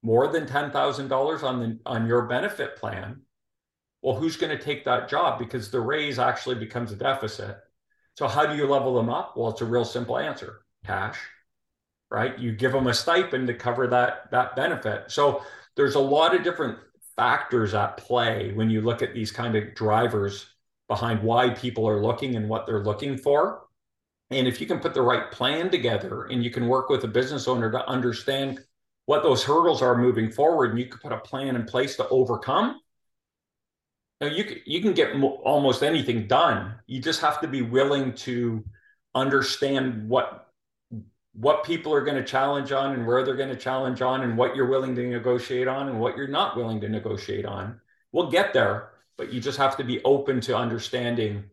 [0.03, 3.21] more than ten thousand dollars on the on your benefit plan.
[4.01, 7.57] Well, who's going to take that job because the raise actually becomes a deficit?
[8.17, 9.37] So how do you level them up?
[9.37, 11.19] Well, it's a real simple answer: cash,
[12.09, 12.37] right?
[12.39, 15.11] You give them a stipend to cover that that benefit.
[15.11, 15.43] So
[15.75, 16.77] there's a lot of different
[17.15, 20.45] factors at play when you look at these kind of drivers
[20.87, 23.63] behind why people are looking and what they're looking for.
[24.29, 27.07] And if you can put the right plan together and you can work with a
[27.07, 28.59] business owner to understand
[29.05, 32.07] what those hurdles are moving forward, and you can put a plan in place to
[32.09, 32.79] overcome,
[34.21, 36.75] know, you can, you can get mo- almost anything done.
[36.87, 38.63] You just have to be willing to
[39.15, 40.50] understand what
[41.33, 44.37] what people are going to challenge on and where they're going to challenge on and
[44.37, 47.79] what you're willing to negotiate on and what you're not willing to negotiate on.
[48.11, 51.45] We'll get there, but you just have to be open to understanding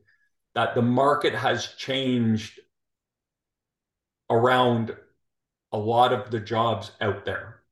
[0.54, 2.58] that the market has changed
[4.28, 4.96] around
[5.72, 7.62] a lot of the jobs out there.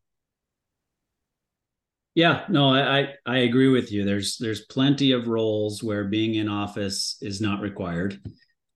[2.14, 4.04] Yeah, no, I I agree with you.
[4.04, 8.18] There's there's plenty of roles where being in office is not required.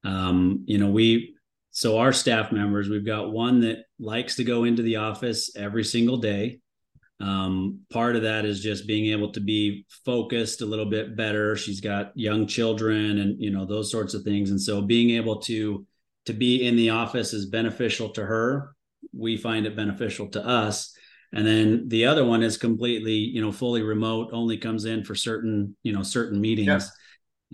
[0.05, 1.37] Um, you know, we
[1.81, 5.83] so our staff members, we've got one that likes to go into the office every
[5.83, 6.59] single day.
[7.21, 11.57] Um, part of that is just being able to be focused a little bit better.
[11.57, 15.41] She's got young children and you know those sorts of things, and so being able
[15.41, 15.87] to
[16.27, 18.77] to be in the office is beneficial to her.
[19.15, 20.95] We find it beneficial to us
[21.33, 25.15] and then the other one is completely you know fully remote only comes in for
[25.15, 26.91] certain you know certain meetings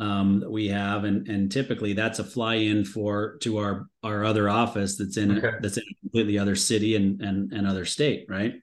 [0.00, 4.24] um, that we have and and typically that's a fly in for to our our
[4.24, 5.56] other office that's in okay.
[5.60, 8.54] that's in a completely other city and and and other state right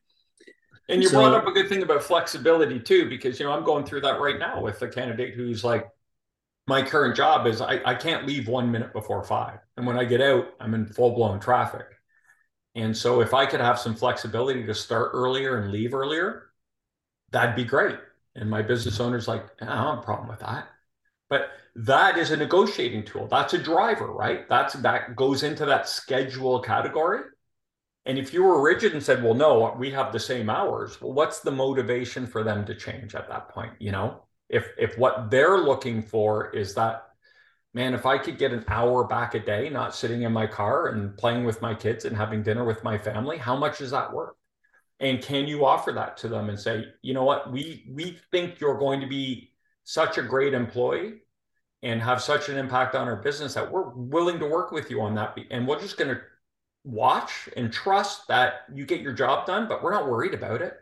[0.89, 3.63] and you so, brought up a good thing about flexibility too because you know i'm
[3.63, 5.87] going through that right now with a candidate who's like
[6.67, 10.03] my current job is I, I can't leave one minute before five and when i
[10.03, 11.87] get out i'm in full-blown traffic
[12.75, 16.49] and so if I could have some flexibility to start earlier and leave earlier,
[17.31, 17.97] that'd be great.
[18.35, 20.67] And my business owner's like, I don't have a problem with that.
[21.33, 23.25] But that is a negotiating tool.
[23.25, 24.47] That's a driver, right?
[24.49, 27.21] That's that goes into that schedule category.
[28.05, 31.13] And if you were rigid and said, well, no, we have the same hours, well,
[31.13, 33.73] what's the motivation for them to change at that point?
[33.79, 37.07] You know, if if what they're looking for is that
[37.73, 40.89] man, if I could get an hour back a day, not sitting in my car
[40.89, 44.13] and playing with my kids and having dinner with my family, how much is that
[44.13, 44.35] worth?
[44.99, 48.59] And can you offer that to them and say, you know what, we we think
[48.59, 49.49] you're going to be
[49.83, 51.22] such a great employee
[51.83, 55.01] and have such an impact on our business that we're willing to work with you
[55.01, 55.37] on that.
[55.51, 56.21] And we're just going to
[56.83, 60.73] watch and trust that you get your job done, but we're not worried about it.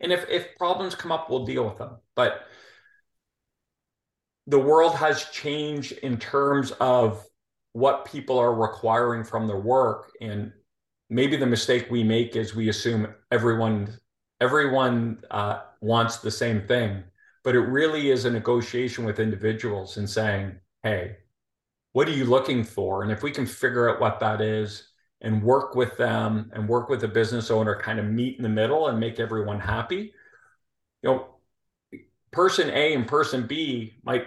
[0.00, 1.96] And if if problems come up, we'll deal with them.
[2.14, 2.42] But
[4.46, 7.24] the world has changed in terms of
[7.72, 10.52] what people are requiring from their work and
[11.10, 13.88] maybe the mistake we make is we assume everyone
[14.40, 17.02] everyone uh, wants the same thing
[17.46, 21.16] but it really is a negotiation with individuals and saying hey
[21.92, 24.88] what are you looking for and if we can figure out what that is
[25.20, 28.48] and work with them and work with the business owner kind of meet in the
[28.48, 30.12] middle and make everyone happy
[31.02, 31.26] you know
[32.32, 34.26] person a and person b might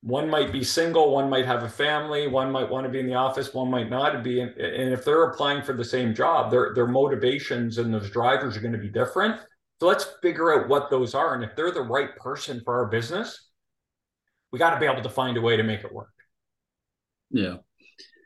[0.00, 3.06] one might be single, one might have a family, one might want to be in
[3.08, 4.40] the office, one might not be.
[4.40, 8.60] And, if they're applying for the same job, their their motivations and those drivers are
[8.60, 9.40] going to be different.
[9.80, 11.34] So let's figure out what those are.
[11.34, 13.48] And if they're the right person for our business,
[14.52, 16.10] we got to be able to find a way to make it work.
[17.30, 17.56] Yeah.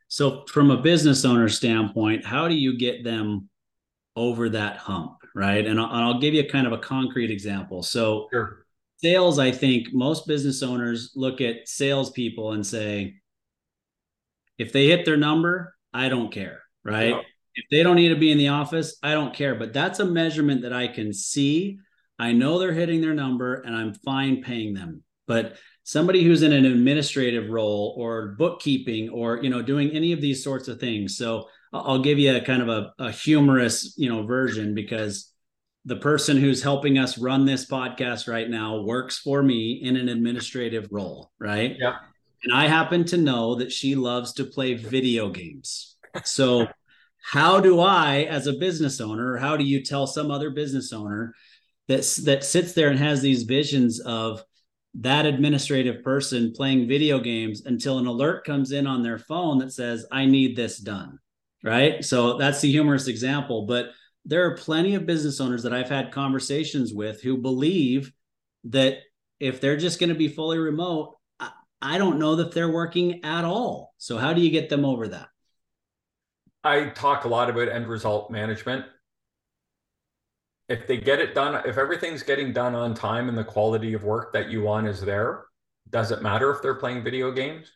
[0.08, 3.48] So from a business owner standpoint, how do you get them
[4.16, 5.16] over that hump?
[5.34, 5.66] Right.
[5.66, 7.82] And I'll, I'll give you kind of a concrete example.
[7.82, 8.62] So sure
[9.02, 13.16] sales, I think most business owners look at salespeople and say,
[14.58, 17.10] if they hit their number, I don't care, right?
[17.10, 17.22] Yep.
[17.54, 19.54] If they don't need to be in the office, I don't care.
[19.54, 21.78] But that's a measurement that I can see.
[22.18, 25.02] I know they're hitting their number and I'm fine paying them.
[25.26, 30.20] But somebody who's in an administrative role or bookkeeping or you know doing any of
[30.20, 31.16] these sorts of things.
[31.16, 35.32] So I'll give you a kind of a, a humorous, you know, version because
[35.84, 40.08] the person who's helping us run this podcast right now works for me in an
[40.08, 41.76] administrative role, right?
[41.78, 41.96] Yeah.
[42.44, 45.96] And I happen to know that she loves to play video games.
[46.24, 46.66] So,
[47.22, 51.34] how do I, as a business owner, how do you tell some other business owner
[51.88, 54.42] that that sits there and has these visions of
[54.94, 59.72] that administrative person playing video games until an alert comes in on their phone that
[59.72, 61.18] says i need this done
[61.64, 62.04] right?
[62.04, 63.90] So that's the humorous example but
[64.24, 68.12] there are plenty of business owners that i've had conversations with who believe
[68.64, 68.98] that
[69.40, 73.24] if they're just going to be fully remote I, I don't know that they're working
[73.24, 73.94] at all.
[73.98, 75.28] So how do you get them over that
[76.64, 78.84] i talk a lot about end result management
[80.68, 84.04] if they get it done, if everything's getting done on time and the quality of
[84.04, 85.44] work that you want is there,
[85.90, 87.70] does it matter if they're playing video games?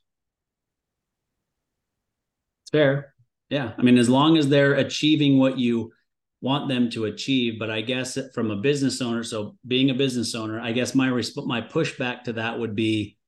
[2.62, 3.14] It's fair.
[3.51, 3.72] Yeah.
[3.77, 5.92] I mean, as long as they're achieving what you
[6.40, 7.59] want them to achieve.
[7.59, 11.09] But I guess from a business owner, so being a business owner, I guess my
[11.09, 13.18] resp- my pushback to that would be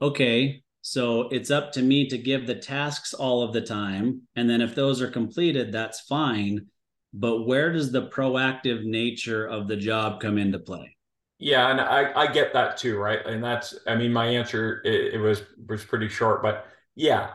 [0.00, 4.22] okay, so it's up to me to give the tasks all of the time.
[4.36, 6.66] And then if those are completed, that's fine
[7.12, 10.96] but where does the proactive nature of the job come into play?
[11.38, 13.24] Yeah, and I, I get that too, right?
[13.24, 17.30] And that's, I mean, my answer it, it was was pretty short, but yeah,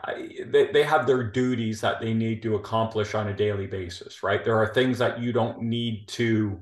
[0.46, 4.44] they, they have their duties that they need to accomplish on a daily basis, right?
[4.44, 6.60] There are things that you don't need to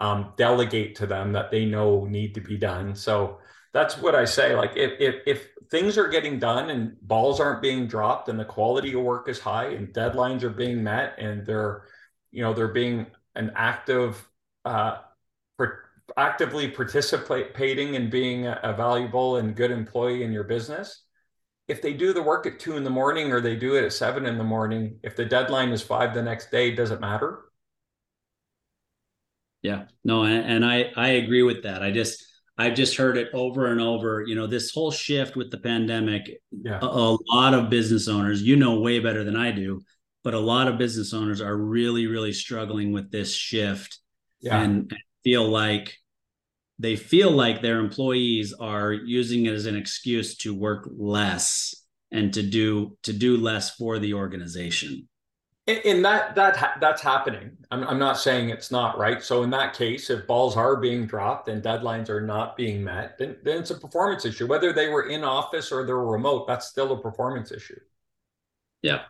[0.00, 2.94] um, delegate to them that they know need to be done.
[2.94, 3.38] So
[3.78, 4.56] that's what I say.
[4.56, 8.44] Like if if if things are getting done and balls aren't being dropped and the
[8.44, 11.84] quality of work is high and deadlines are being met and they're
[12.32, 14.28] you know they're being an active
[14.64, 14.98] uh,
[16.16, 21.04] actively participating and being a, valuable and good employee in your business
[21.68, 23.92] if they do the work at two in the morning or they do it at
[23.92, 27.40] seven in the morning if the deadline is five the next day does it matter
[29.60, 32.27] yeah no and i i agree with that i just
[32.58, 36.40] i've just heard it over and over you know this whole shift with the pandemic
[36.50, 36.78] yeah.
[36.82, 39.80] a, a lot of business owners you know way better than i do
[40.24, 43.98] but a lot of business owners are really really struggling with this shift
[44.40, 44.60] yeah.
[44.60, 44.92] and
[45.24, 45.96] feel like
[46.78, 51.74] they feel like their employees are using it as an excuse to work less
[52.12, 55.07] and to do to do less for the organization
[55.68, 59.74] in that that that's happening I'm, I'm not saying it's not right so in that
[59.74, 63.70] case if balls are being dropped and deadlines are not being met then, then it's
[63.70, 67.52] a performance issue whether they were in office or they're remote that's still a performance
[67.52, 67.78] issue
[68.82, 69.02] yeah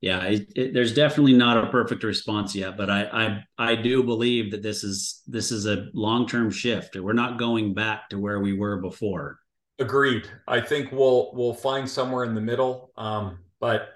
[0.00, 4.02] yeah, it, it, there's definitely not a perfect response yet, but I, I I do
[4.02, 6.96] believe that this is this is a long term shift.
[6.96, 9.40] We're not going back to where we were before.
[9.78, 10.28] Agreed.
[10.46, 12.92] I think we'll we'll find somewhere in the middle.
[12.96, 13.95] Um, but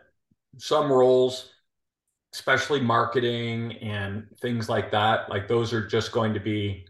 [0.59, 1.51] some roles,
[2.35, 6.87] especially marketing and things like that, like those are just going to be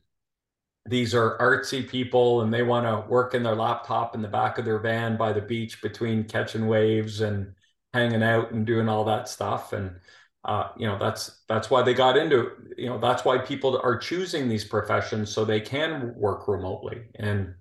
[0.87, 4.59] these are artsy people and they want to work in their laptop in the back
[4.59, 7.55] of their van by the beach between catching waves and
[7.93, 9.73] hanging out and doing all that stuff.
[9.73, 9.97] And
[10.45, 13.99] uh, you know that's that's why they got into you know that's why people are
[13.99, 17.03] choosing these professions so they can work remotely.
[17.17, 17.55] And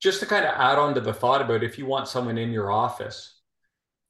[0.00, 2.52] just to kind of add on to the thought about if you want someone in
[2.52, 3.37] your office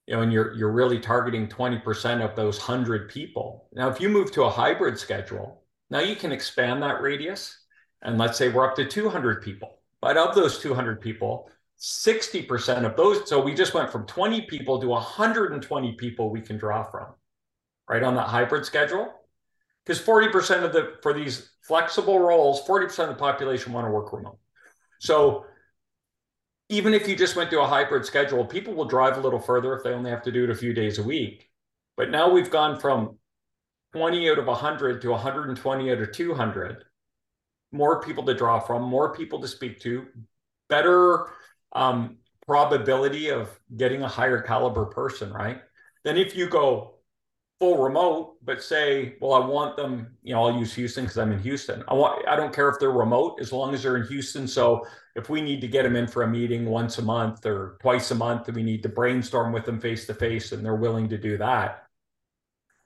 [0.09, 4.09] you know and you're you're really targeting 20% of those 100 people now if you
[4.09, 7.59] move to a hybrid schedule now you can expand that radius
[8.03, 12.97] and let's say we're up to 200 people but of those 200 people 60% of
[12.97, 13.29] those.
[13.29, 17.07] So we just went from 20 people to 120 people we can draw from,
[17.89, 19.13] right on that hybrid schedule.
[19.85, 24.13] Because 40% of the, for these flexible roles, 40% of the population want to work
[24.13, 24.39] remote.
[24.99, 25.47] So
[26.69, 29.75] even if you just went to a hybrid schedule, people will drive a little further
[29.75, 31.49] if they only have to do it a few days a week.
[31.97, 33.17] But now we've gone from
[33.93, 36.85] 20 out of 100 to 120 out of 200.
[37.73, 40.07] More people to draw from, more people to speak to,
[40.69, 41.31] better
[41.73, 45.61] um, probability of getting a higher caliber person, right?
[46.05, 46.98] Then if you go
[47.59, 51.33] full remote, but say, well, I want them, you know, I'll use Houston because I'm
[51.33, 51.83] in Houston.
[51.89, 54.47] I want I don't care if they're remote as long as they're in Houston.
[54.47, 57.77] So if we need to get them in for a meeting once a month or
[57.81, 60.77] twice a month, and we need to brainstorm with them face to face and they're
[60.77, 61.85] willing to do that.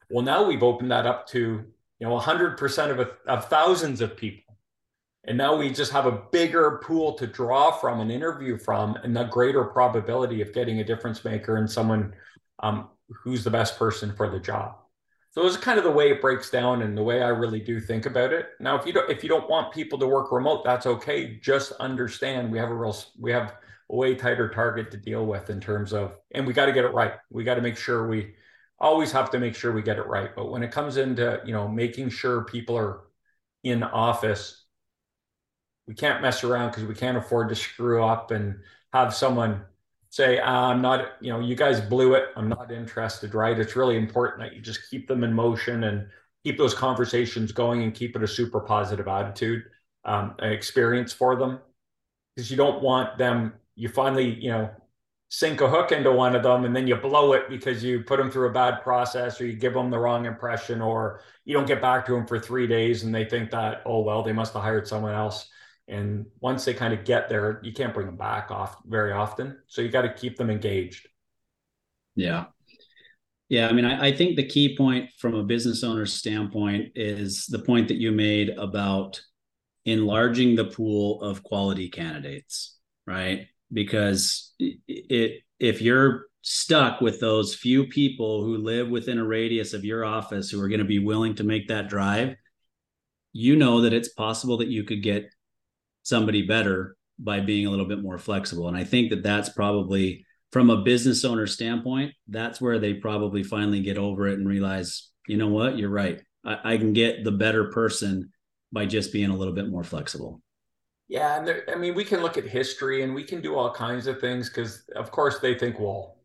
[0.08, 1.38] Well, now we've opened that up to,
[1.98, 4.56] you know, 100% of, a, of thousands of people.
[5.24, 9.16] And now we just have a bigger pool to draw from and interview from, and
[9.16, 12.12] a greater probability of getting a difference maker and someone
[12.62, 14.76] um, who's the best person for the job.
[15.30, 17.80] So it's kind of the way it breaks down and the way I really do
[17.80, 18.50] think about it.
[18.60, 21.38] Now, if you don't if you don't want people to work remote, that's okay.
[21.40, 23.54] Just understand we have a real we have
[23.90, 26.84] a way tighter target to deal with in terms of, and we got to get
[26.84, 27.14] it right.
[27.30, 28.34] We got to make sure we
[28.78, 30.30] always have to make sure we get it right.
[30.36, 33.00] But when it comes into you know making sure people are
[33.64, 34.62] in office
[35.86, 38.60] we can't mess around because we can't afford to screw up and
[38.92, 39.64] have someone
[40.12, 42.26] say ah, i'm not you know you guys blew it.
[42.36, 43.58] I'm not interested right?
[43.58, 46.06] It's really important that you just keep them in motion and
[46.44, 49.64] keep those conversations going and keep it a super positive attitude
[50.04, 51.60] um, experience for them.
[52.36, 54.70] Because you don't want them you finally you know
[55.30, 58.18] sink a hook into one of them and then you blow it because you put
[58.18, 61.66] them through a bad process or you give them the wrong impression or you don't
[61.66, 64.52] get back to them for three days and they think that oh well they must
[64.52, 65.48] have hired someone else
[65.88, 69.58] and once they kind of get there you can't bring them back off very often.
[69.66, 71.08] So you got to keep them engaged.
[72.14, 72.46] Yeah.
[73.48, 77.44] Yeah, I mean, I, I, think the key point from a business owner's standpoint is
[77.46, 79.20] the point that you made about
[79.84, 83.48] enlarging the pool of quality candidates, right?
[83.70, 89.84] Because it if you're stuck with those few people who live within a radius of
[89.84, 92.34] your office who are going to be willing to make that drive,
[93.32, 95.30] you know that it's possible that you could get
[96.02, 98.68] somebody better by being a little bit more flexible.
[98.68, 103.42] And I think that that's probably from a business owner standpoint, that's where they probably
[103.42, 106.22] finally get over it and realize, you know what, you're right.
[106.44, 108.30] I, I can get the better person
[108.70, 110.42] by just being a little bit more flexible.
[111.08, 113.72] Yeah, and there, I mean, we can look at history and we can do all
[113.72, 116.18] kinds of things because, of course, they think, well,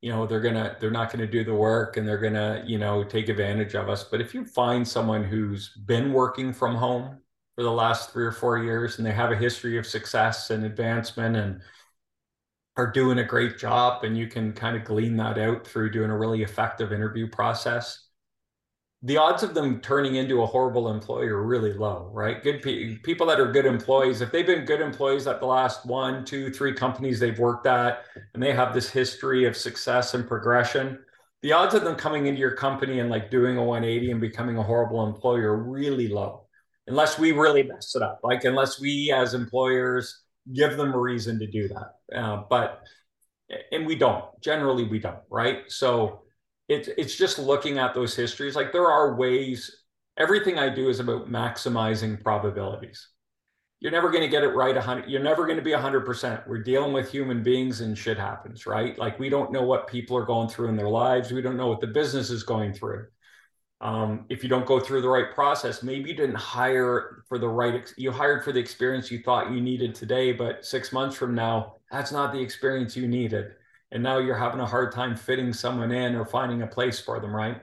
[0.00, 3.04] you know, they're gonna, they're not gonna do the work and they're gonna, you know,
[3.04, 4.04] take advantage of us.
[4.04, 7.18] But if you find someone who's been working from home
[7.60, 10.64] for the last three or four years and they have a history of success and
[10.64, 11.60] advancement and
[12.78, 16.10] are doing a great job and you can kind of glean that out through doing
[16.10, 18.06] a really effective interview process.
[19.02, 22.42] The odds of them turning into a horrible employee are really low right?
[22.42, 25.84] Good pe- people that are good employees if they've been good employees at the last
[25.84, 30.26] one two three companies they've worked at and they have this history of success and
[30.26, 30.98] progression
[31.42, 34.56] the odds of them coming into your company and like doing a 180 and becoming
[34.56, 36.46] a horrible employee are really low
[36.90, 41.38] unless we really mess it up like unless we as employers give them a reason
[41.38, 42.16] to do that.
[42.16, 42.82] Uh, but
[43.72, 45.62] and we don't generally we don't right?
[45.68, 46.22] So
[46.68, 48.56] it's it's just looking at those histories.
[48.56, 49.76] Like there are ways
[50.18, 53.08] everything i do is about maximizing probabilities.
[53.80, 56.62] You're never going to get it right 100 you're never going to be 100% we're
[56.62, 58.98] dealing with human beings and shit happens right?
[58.98, 61.32] Like we don't know what people are going through in their lives.
[61.32, 63.06] We don't know what the business is going through
[63.80, 67.48] um, if you don't go through the right process maybe you didn't hire for the
[67.48, 71.16] right ex- you hired for the experience you thought you needed today but six months
[71.16, 73.52] from now that's not the experience you needed.
[73.92, 77.18] And now you're having a hard time fitting someone in or finding a place for
[77.20, 77.60] them right?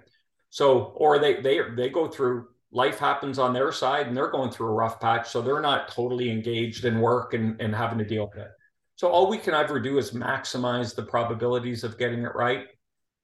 [0.50, 4.52] So or they they they go through life happens on their side and they're going
[4.52, 8.06] through a rough patch so they're not totally engaged in work and, and having to
[8.06, 8.52] deal with it.
[8.96, 12.66] So all we can ever do is maximize the probabilities of getting it right.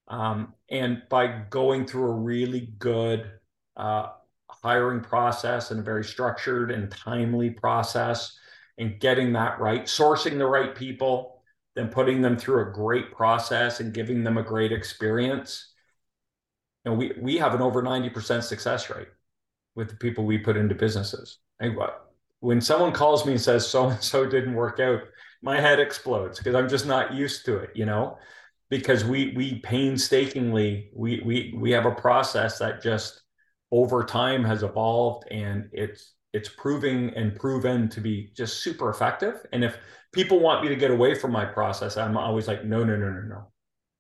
[0.08, 3.32] Um, and by going through a really good
[3.78, 4.08] uh,
[4.50, 8.38] hiring process and a very structured and timely process
[8.80, 11.44] and getting that right, sourcing the right people,
[11.76, 15.74] then putting them through a great process and giving them a great experience.
[16.86, 19.10] And we, we have an over 90% success rate
[19.76, 21.38] with the people we put into businesses.
[21.60, 21.78] And
[22.40, 25.02] when someone calls me and says so and so didn't work out,
[25.44, 28.18] my head explodes because I'm just not used to it, you know
[28.74, 33.22] because we we painstakingly we we we have a process that just
[33.72, 39.46] over time has evolved and it's it's proving and proven to be just super effective.
[39.52, 39.78] And if
[40.12, 43.12] people want me to get away from my process i'm always like no no no
[43.12, 43.52] no no.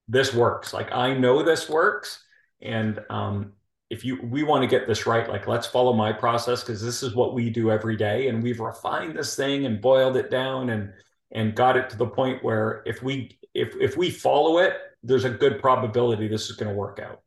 [0.07, 0.73] This works.
[0.73, 2.23] Like i know this works.
[2.59, 3.51] And um,
[3.91, 7.03] if you we want to get this right like let's follow my process because this
[7.03, 8.27] is what we do every day.
[8.27, 10.93] And we've refined this thing and boiled it down and
[11.31, 14.73] and got it to the point where if we if if we follow it,
[15.03, 17.21] there's a good probability this is going to work out.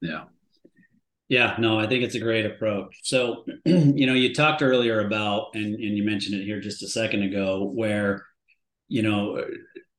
[0.00, 0.24] Yeah.
[1.28, 3.00] Yeah, no, I think it's a great approach.
[3.02, 6.88] So, you know, you talked earlier about, and, and you mentioned it here just a
[6.88, 8.24] second ago, where,
[8.88, 9.44] you know,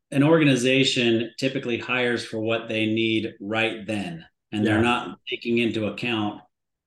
[0.10, 4.72] an organization typically hires for what they need right then, and yeah.
[4.72, 6.42] they're not taking into account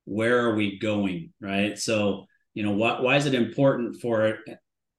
[0.04, 1.78] where are we going, right?
[1.78, 4.38] So, you know, why, why is it important for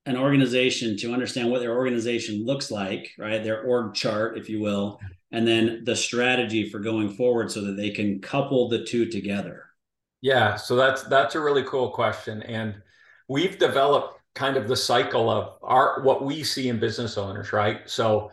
[0.06, 3.44] an organization to understand what their organization looks like, right?
[3.44, 5.00] Their org chart, if you will,
[5.32, 9.66] and then the strategy for going forward so that they can couple the two together.
[10.22, 12.76] Yeah, so that's that's a really cool question and
[13.28, 17.82] we've developed kind of the cycle of our what we see in business owners, right?
[17.90, 18.32] So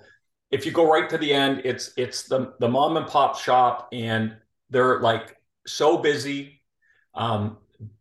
[0.50, 3.88] if you go right to the end, it's it's the the mom and pop shop
[3.92, 4.36] and
[4.70, 6.62] they're like so busy
[7.14, 7.58] um,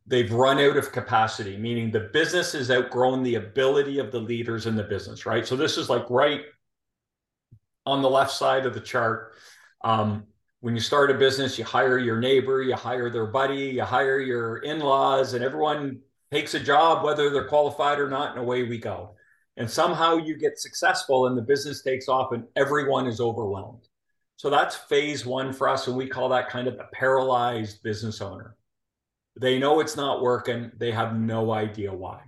[0.10, 4.66] they've run out of capacity, meaning the business has outgrown the ability of the leaders
[4.66, 5.46] in the business, right?
[5.46, 6.42] So this is like right
[7.86, 9.36] on the left side of the chart.
[9.84, 10.26] Um,
[10.62, 14.20] when you start a business, you hire your neighbor, you hire their buddy, you hire
[14.20, 16.00] your in laws, and everyone
[16.32, 19.16] takes a job, whether they're qualified or not, and away we go.
[19.58, 23.88] And somehow you get successful and the business takes off and everyone is overwhelmed.
[24.38, 25.88] So that's phase one for us.
[25.88, 28.56] And we call that kind of the paralyzed business owner.
[29.40, 32.22] They know it's not working, they have no idea why,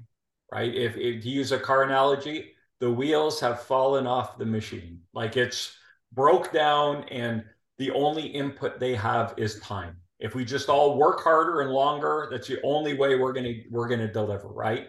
[0.51, 0.73] right?
[0.73, 5.01] If, if you use a car analogy, the wheels have fallen off the machine.
[5.13, 5.75] Like it's
[6.13, 7.43] broke down, and
[7.77, 9.97] the only input they have is time.
[10.19, 13.89] If we just all work harder and longer, that's the only way we're gonna we're
[13.89, 14.87] gonna deliver, right?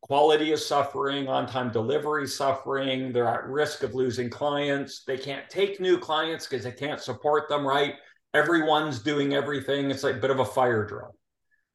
[0.00, 3.12] Quality is suffering, on time delivery suffering.
[3.12, 5.04] They're at risk of losing clients.
[5.04, 7.94] They can't take new clients because they can't support them right.
[8.32, 9.90] Everyone's doing everything.
[9.90, 11.14] It's like a bit of a fire drill.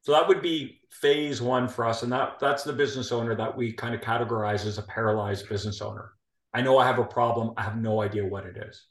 [0.04, 2.04] So that would be phase one for us.
[2.04, 5.82] And that that's the business owner that we kind of categorize as a paralyzed business
[5.82, 6.12] owner.
[6.54, 7.54] I know I have a problem.
[7.58, 8.86] I have no idea what it is.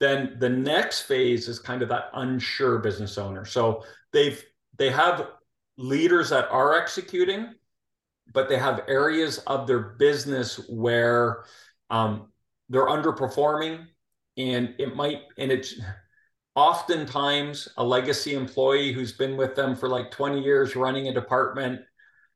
[0.00, 3.44] Then the next phase is kind of that unsure business owner.
[3.44, 3.82] So
[4.12, 4.42] they've
[4.76, 5.26] they have
[5.76, 7.54] leaders that are executing,
[8.32, 11.44] but they have areas of their business where
[11.90, 12.28] um,
[12.68, 13.86] they're underperforming,
[14.36, 15.74] and it might and it's
[16.58, 21.80] oftentimes a legacy employee who's been with them for like 20 years running a department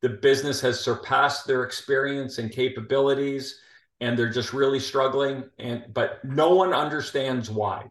[0.00, 3.58] the business has surpassed their experience and capabilities
[4.00, 7.90] and they're just really struggling and but no one understands why.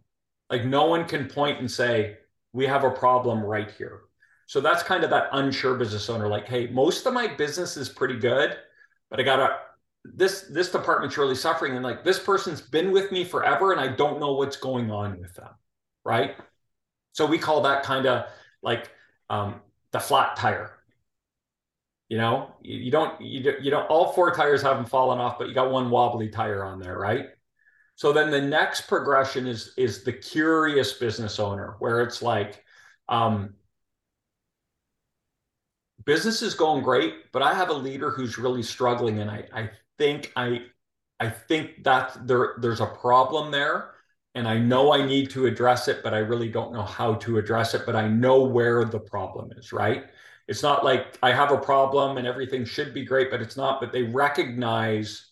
[0.49, 2.17] Like no one can point and say
[2.53, 4.01] we have a problem right here.
[4.45, 7.89] So that's kind of that unsure business owner like hey most of my business is
[7.89, 8.57] pretty good
[9.09, 9.57] but i gotta
[10.03, 13.87] this this department's really suffering and like this person's been with me forever and i
[13.87, 15.51] don't know what's going on with them
[16.03, 16.35] right?
[17.13, 18.25] So we call that kind of
[18.61, 18.89] like
[19.29, 20.71] um, the flat tire.
[22.09, 25.47] You know, you, you don't you, you don't all four tires haven't fallen off, but
[25.47, 27.27] you got one wobbly tire on there, right?
[27.95, 32.63] So then the next progression is is the curious business owner, where it's like,
[33.07, 33.53] um,
[36.05, 39.69] business is going great, but I have a leader who's really struggling, and I I
[39.97, 40.63] think I
[41.19, 43.91] I think that there there's a problem there
[44.35, 47.37] and I know I need to address it, but I really don't know how to
[47.37, 47.83] address it.
[47.85, 50.05] But I know where the problem is, right?
[50.47, 53.81] It's not like I have a problem and everything should be great, but it's not.
[53.81, 55.31] But they recognize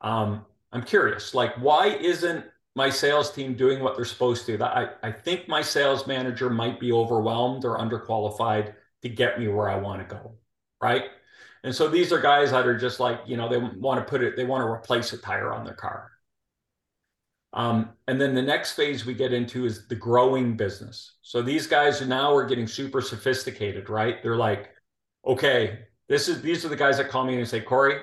[0.00, 2.44] um, I'm curious, like, why isn't
[2.74, 4.62] my sales team doing what they're supposed to?
[4.62, 9.68] I, I think my sales manager might be overwhelmed or underqualified to get me where
[9.68, 10.34] I want to go,
[10.80, 11.04] right?
[11.64, 14.22] And so these are guys that are just like, you know, they want to put
[14.22, 16.12] it, they want to replace a tire on their car
[17.52, 21.16] um, and then the next phase we get into is the growing business.
[21.22, 24.22] So these guys are now are getting super sophisticated, right?
[24.22, 24.70] They're like,
[25.26, 28.00] okay, this is these are the guys that call me and say, Corey,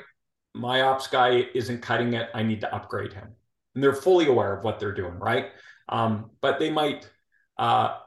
[0.54, 2.30] my ops guy isn't cutting it.
[2.34, 3.28] I need to upgrade him.
[3.76, 5.48] And they're fully aware of what they're doing, right?
[5.89, 7.10] Um, but they might
[7.58, 7.98] uh,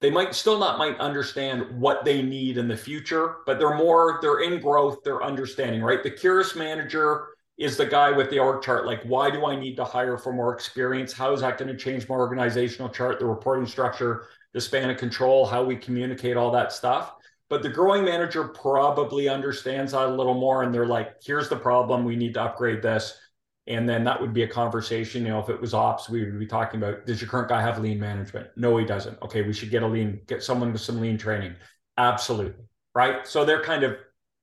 [0.00, 4.18] they might still not might understand what they need in the future, but they're more
[4.22, 6.02] they're in growth, they're understanding, right?
[6.02, 8.86] The curious manager is the guy with the org chart.
[8.86, 11.12] Like why do i need to hire for more experience?
[11.12, 14.96] How is that going to change my organizational chart the reporting structure the span of
[14.96, 17.14] control how we communicate all that stuff?
[17.48, 21.56] But the growing manager probably understands that a little more and they're like here's the
[21.56, 23.18] problem we need to upgrade this.
[23.66, 26.38] And then that would be a conversation you know if it was ops we would
[26.38, 28.48] be talking about does your current guy have lean management?
[28.56, 29.20] No he doesn't.
[29.22, 31.54] Okay we should get a lean get someone with some lean training.
[31.98, 32.64] Absolutely.
[32.96, 33.26] Right?
[33.26, 33.96] So they're kind of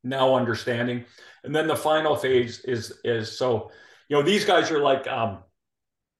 [0.04, 1.06] now understanding.
[1.44, 3.72] And then the final phase is is so
[4.10, 5.40] you know these guys are like um,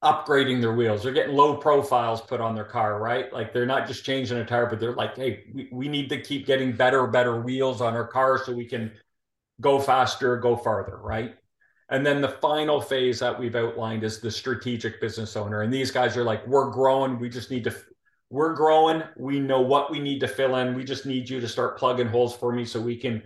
[0.02, 1.02] upgrading their wheels.
[1.02, 3.32] They're getting low profiles put on their car, right?
[3.32, 6.20] Like they're not just changing a tire, but they're like, hey, we, we need to
[6.20, 8.90] keep getting better, better wheels on our car so we can
[9.60, 11.36] go faster, go farther, right?
[11.88, 15.62] And then the final phase that we've outlined is the strategic business owner.
[15.62, 17.20] And these guys are like, we're growing.
[17.20, 17.76] We just need to,
[18.30, 19.02] we're growing.
[19.16, 20.74] We know what we need to fill in.
[20.74, 23.22] We just need you to start plugging holes for me so we can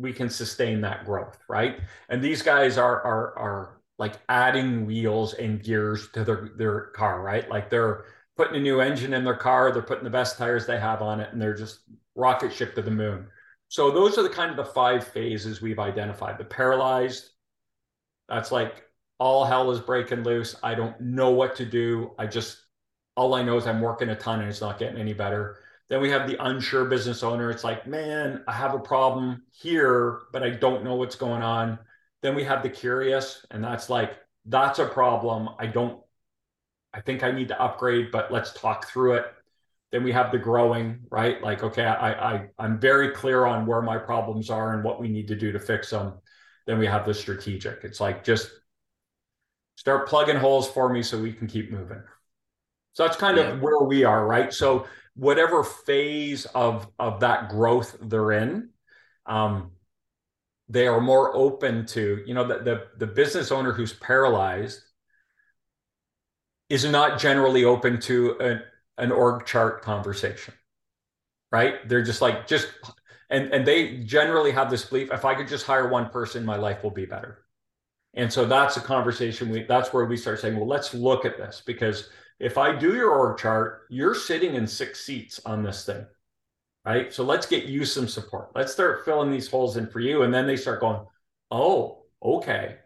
[0.00, 1.80] we can sustain that growth, right?
[2.08, 7.22] And these guys are are are like adding wheels and gears to their their car,
[7.22, 7.48] right?
[7.48, 8.04] Like they're
[8.36, 11.20] putting a new engine in their car, they're putting the best tires they have on
[11.20, 11.80] it, and they're just
[12.14, 13.26] rocket ship to the moon.
[13.68, 16.38] So those are the kind of the five phases we've identified.
[16.38, 17.30] The paralyzed,
[18.28, 18.84] that's like
[19.18, 20.56] all hell is breaking loose.
[20.62, 22.12] I don't know what to do.
[22.18, 22.58] I just
[23.16, 25.58] all I know is I'm working a ton and it's not getting any better.
[25.88, 27.50] Then we have the unsure business owner.
[27.50, 31.78] It's like, man, I have a problem here, but I don't know what's going on.
[32.22, 35.48] Then we have the curious, and that's like, that's a problem.
[35.58, 36.00] I don't,
[36.92, 39.26] I think I need to upgrade, but let's talk through it.
[39.92, 41.42] Then we have the growing, right?
[41.42, 45.08] Like, okay, I, I, I'm very clear on where my problems are and what we
[45.08, 46.14] need to do to fix them.
[46.66, 47.84] Then we have the strategic.
[47.84, 48.50] It's like just
[49.76, 52.02] start plugging holes for me so we can keep moving.
[52.92, 53.44] So that's kind yeah.
[53.44, 54.52] of where we are, right?
[54.52, 54.86] So
[55.18, 58.70] whatever phase of of that growth they're in
[59.26, 59.72] um,
[60.68, 64.80] they are more open to you know the, the the business owner who's paralyzed
[66.68, 68.62] is not generally open to an,
[68.98, 70.54] an org chart conversation,
[71.50, 71.88] right?
[71.88, 72.68] They're just like, just,
[73.30, 76.56] and, and they generally have this belief if I could just hire one person, my
[76.56, 77.38] life will be better.
[78.14, 81.38] And so that's a conversation we, that's where we start saying, well, let's look at
[81.38, 82.10] this because
[82.40, 86.06] if I do your org chart, you're sitting in six seats on this thing
[86.88, 87.12] right?
[87.12, 88.50] So let's get you some support.
[88.54, 90.22] Let's start filling these holes in for you.
[90.22, 91.00] And then they start going,
[91.50, 92.76] oh, okay.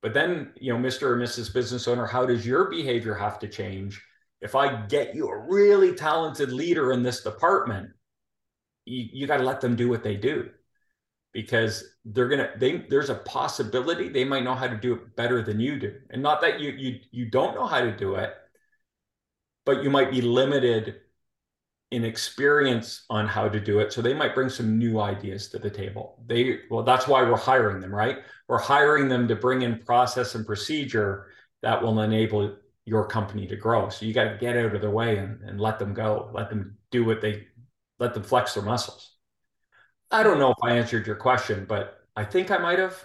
[0.00, 1.02] But then, you know, Mr.
[1.02, 1.52] or Mrs.
[1.52, 4.02] Business Owner, how does your behavior have to change?
[4.40, 7.90] If I get you a really talented leader in this department,
[8.86, 10.48] you, you got to let them do what they do
[11.34, 15.40] because they're gonna they there's a possibility they might know how to do it better
[15.40, 18.34] than you do and not that you you you don't know how to do it
[19.64, 21.00] but you might be limited
[21.90, 23.92] in experience on how to do it.
[23.92, 26.22] So they might bring some new ideas to the table.
[26.26, 28.18] They well, that's why we're hiring them, right?
[28.48, 31.26] We're hiring them to bring in process and procedure
[31.60, 32.56] that will enable
[32.86, 33.90] your company to grow.
[33.90, 36.30] So you got to get out of the way and, and let them go.
[36.32, 37.46] Let them do what they
[37.98, 39.16] let them flex their muscles.
[40.10, 43.04] I don't know if I answered your question, but I think I might have.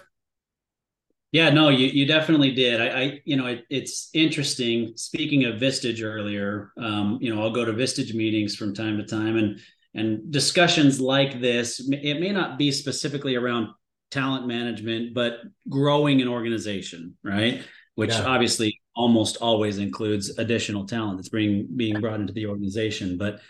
[1.30, 2.80] Yeah, no, you, you definitely did.
[2.80, 4.92] I, I you know, it, it's interesting.
[4.96, 9.04] Speaking of Vistage earlier, um, you know, I'll go to Vistage meetings from time to
[9.04, 9.60] time, and
[9.94, 11.80] and discussions like this.
[11.90, 13.68] It may not be specifically around
[14.10, 17.62] talent management, but growing an organization, right?
[17.94, 18.24] Which yeah.
[18.24, 23.18] obviously almost always includes additional talent that's being being brought into the organization.
[23.18, 23.40] But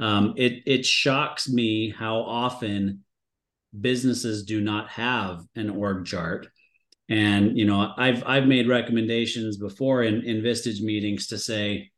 [0.00, 3.04] um, it it shocks me how often
[3.78, 6.48] businesses do not have an org chart
[7.08, 11.90] and you know, I've I've made recommendations before in in Vistage meetings to say,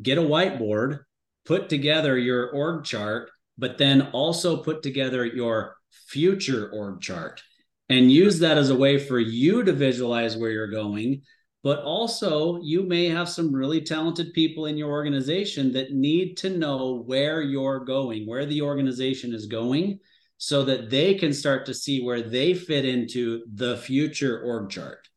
[0.00, 1.00] get a whiteboard,
[1.44, 5.76] put together your org chart, but then also put together your
[6.08, 7.42] future org chart
[7.88, 11.22] and use that as a way for you to visualize where you're going.
[11.62, 16.50] But also, you may have some really talented people in your organization that need to
[16.50, 20.00] know where you're going, where the organization is going,
[20.42, 25.08] so that they can start to see where they fit into the future org chart.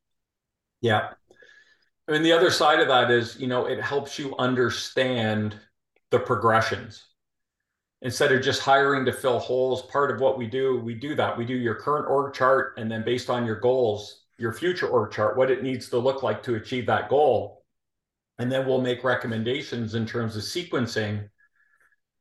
[0.82, 1.14] Yeah.
[2.08, 5.60] I mean, the other side of that is, you know, it helps you understand
[6.12, 7.08] the progressions.
[8.04, 11.36] Instead of just hiring to fill holes, part of what we do, we do that.
[11.36, 15.12] We do your current org chart, and then based on your goals, your future org
[15.12, 17.64] chart, what it needs to look like to achieve that goal.
[18.38, 21.30] And then we'll make recommendations in terms of sequencing.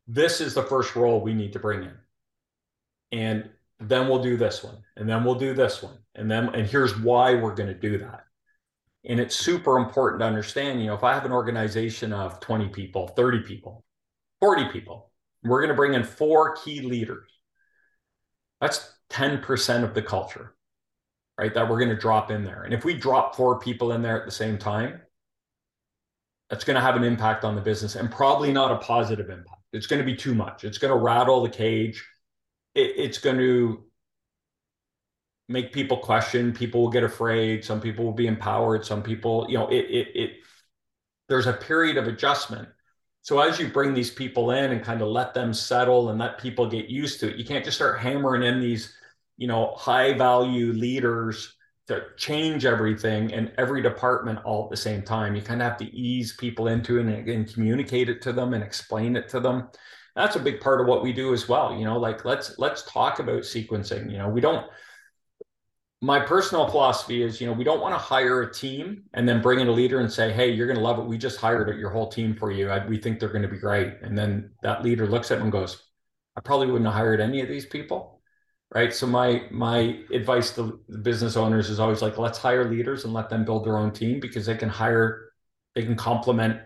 [0.06, 1.98] This is the first role we need to bring in
[3.12, 3.48] and
[3.80, 6.98] then we'll do this one and then we'll do this one and then and here's
[6.98, 8.24] why we're going to do that.
[9.06, 12.68] And it's super important to understand you know if i have an organization of 20
[12.68, 13.84] people 30 people
[14.40, 15.10] 40 people
[15.42, 17.30] we're going to bring in four key leaders.
[18.60, 20.54] That's 10% of the culture
[21.36, 22.62] right that we're going to drop in there.
[22.62, 25.02] And if we drop four people in there at the same time
[26.50, 29.60] that's going to have an impact on the business and probably not a positive impact.
[29.72, 30.62] It's going to be too much.
[30.64, 32.06] It's going to rattle the cage
[32.74, 33.84] it, it's going to
[35.48, 39.58] make people question people will get afraid some people will be empowered some people you
[39.58, 40.30] know it it, it
[41.28, 42.68] there's a period of adjustment.
[43.22, 46.38] So as you bring these people in and kind of let them settle and let
[46.38, 48.94] people get used to it you can't just start hammering in these
[49.36, 51.54] you know high value leaders
[51.86, 55.34] to change everything in every department all at the same time.
[55.34, 58.54] You kind of have to ease people into it and, and communicate it to them
[58.54, 59.68] and explain it to them
[60.14, 62.82] that's a big part of what we do as well you know like let's let's
[62.82, 64.66] talk about sequencing you know we don't
[66.04, 69.40] my personal philosophy is you know we don't want to hire a team and then
[69.40, 71.06] bring in a leader and say hey you're going to love it.
[71.06, 72.68] We just hired your whole team for you.
[72.68, 73.94] I, we think they're going to be great.
[74.02, 75.82] And then that leader looks at them and goes
[76.36, 78.20] i probably wouldn't have hired any of these people.
[78.74, 78.92] Right?
[78.92, 83.14] So my my advice to the business owners is always like let's hire leaders and
[83.14, 85.30] let them build their own team because they can hire
[85.74, 86.60] they can complement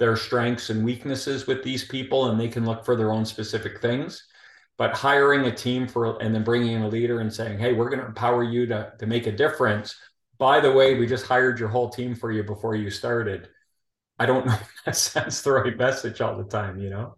[0.00, 3.80] their strengths and weaknesses with these people and they can look for their own specific
[3.80, 4.26] things.
[4.78, 7.90] But hiring a team for and then bringing in a leader and saying hey we're
[7.90, 9.94] going to empower you to, to make a difference.
[10.38, 13.48] By the way we just hired your whole team for you before you started.
[14.18, 17.16] I don't know if that sends the right message all the time you know?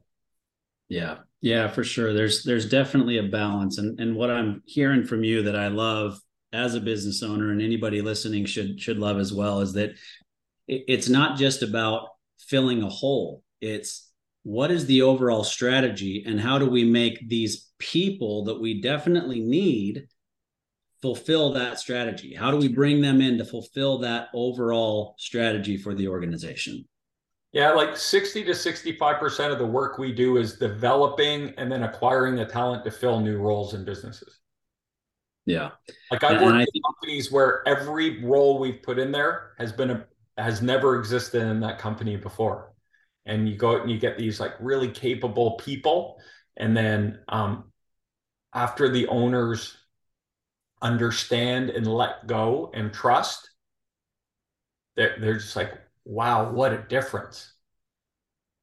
[0.89, 1.19] Yeah.
[1.41, 2.13] Yeah for sure.
[2.13, 3.79] There's there's definitely a balance.
[3.79, 6.21] And and what i'm hearing from you that i love
[6.53, 9.95] as a business owner and anybody listening should should love as well is that
[10.69, 12.09] it's not just about
[12.49, 13.43] filling a hole.
[13.61, 14.11] It's
[14.45, 19.41] what is the overall strategy and how do we make these people that we definitely
[19.41, 20.07] need
[21.01, 22.35] fulfill that strategy?
[22.35, 26.85] How do we bring them in to fulfill that overall strategy for the organization?
[27.53, 32.35] Yeah, like 60 to 65% of the work we do is developing and then acquiring
[32.37, 34.39] the talent to fill new roles in businesses.
[35.45, 35.71] Yeah.
[36.11, 40.07] Like I've worked in companies where every role we've put in there has been a
[40.37, 42.73] has never existed in that company before.
[43.27, 46.21] And you go and you get these like really capable people.
[46.57, 47.65] And then um,
[48.53, 49.77] after the owners
[50.81, 53.51] understand and let go and trust,
[54.97, 55.73] they're, they're just like,
[56.05, 57.53] wow, what a difference.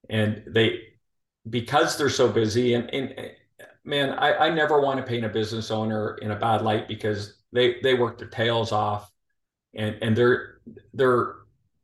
[0.09, 0.81] And they,
[1.49, 3.31] because they're so busy and, and
[3.85, 7.35] man, I, I never want to paint a business owner in a bad light because
[7.53, 9.09] they, they work their tails off
[9.73, 10.59] and, and they're,
[10.93, 11.35] they're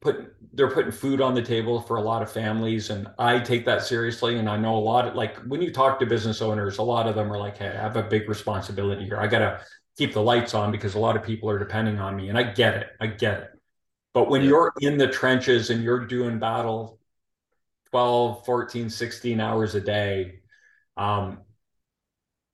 [0.06, 2.92] putting, they're putting food on the table for a lot of families.
[2.92, 4.38] And I take that seriously.
[4.38, 7.08] And I know a lot of like, when you talk to business owners, a lot
[7.08, 9.18] of them are like, Hey, I have a big responsibility here.
[9.18, 9.60] I got to
[9.98, 12.30] keep the lights on because a lot of people are depending on me.
[12.30, 12.88] And I get it.
[13.02, 13.50] I get it.
[14.14, 14.50] But when yeah.
[14.50, 17.00] you're in the trenches and you're doing battle
[17.90, 20.40] 12, 14, 16 hours a day,
[20.96, 21.40] um,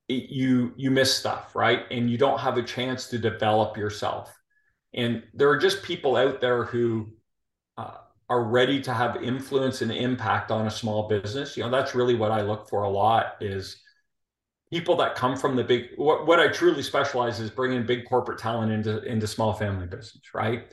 [0.07, 1.83] it, you you miss stuff, right?
[1.91, 4.35] And you don't have a chance to develop yourself.
[4.93, 7.13] And there are just people out there who
[8.31, 11.57] are ready to have influence and impact on a small business.
[11.57, 13.81] You know, that's really what I look for a lot is
[14.71, 18.39] people that come from the big what, what i truly specialize is bringing big corporate
[18.39, 20.63] talent into into small family business right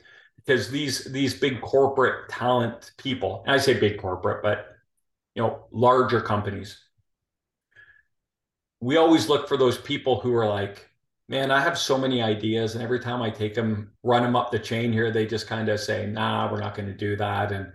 [0.49, 4.67] because these these big corporate talent people, and I say big corporate, but
[5.35, 6.79] you know, larger companies,
[8.79, 10.88] we always look for those people who are like,
[11.29, 14.51] man, I have so many ideas, and every time I take them, run them up
[14.51, 17.51] the chain here, they just kind of say, nah, we're not going to do that,
[17.51, 17.71] and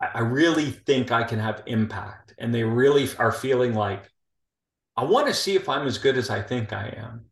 [0.00, 4.04] I really think I can have impact, and they really are feeling like,
[4.96, 7.24] I want to see if I'm as good as I think I am,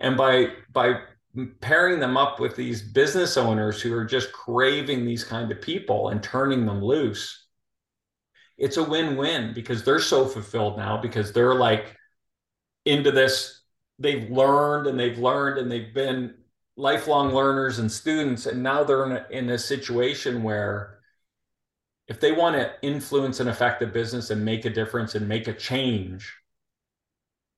[0.00, 1.00] and by by
[1.60, 6.08] pairing them up with these business owners who are just craving these kind of people
[6.08, 7.46] and turning them loose
[8.58, 11.94] it's a win-win because they're so fulfilled now because they're like
[12.84, 13.55] into this
[13.98, 16.34] they've learned and they've learned and they've been
[16.76, 20.98] lifelong learners and students and now they're in a, in a situation where
[22.08, 25.48] if they want to influence and affect the business and make a difference and make
[25.48, 26.32] a change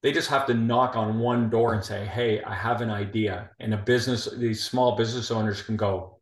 [0.03, 3.51] they just have to knock on one door and say, Hey, I have an idea.
[3.59, 6.19] And a business, these small business owners can go,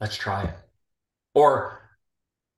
[0.00, 0.54] Let's try it.
[1.34, 1.85] Or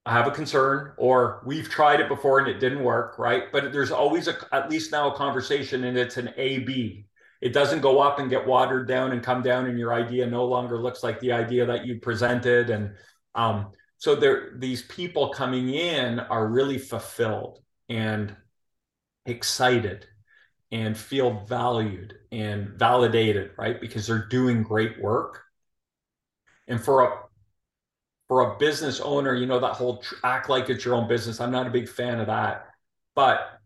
[0.09, 3.53] I have a concern, or we've tried it before and it didn't work, right?
[3.53, 7.05] But there's always a, at least now a conversation and it's an A B.
[7.43, 10.47] It doesn't go up and get watered down and come down, and your idea no
[10.47, 12.71] longer looks like the idea that you presented.
[12.71, 12.95] And
[13.35, 18.35] um, so there, these people coming in are really fulfilled and
[19.27, 20.07] excited
[20.73, 23.79] and feel valued and validated, right?
[23.81, 25.43] Because they're doing great work.
[26.67, 27.28] And for a
[28.29, 31.41] for a business owner, you know that whole act like it's your own business.
[31.41, 32.69] I'm not a big fan of that,
[33.15, 33.61] but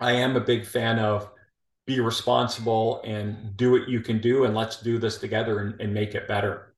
[0.00, 1.30] I am a big fan of
[1.86, 5.92] be responsible and do what you can do, and let's do this together and, and
[5.92, 6.74] make it better.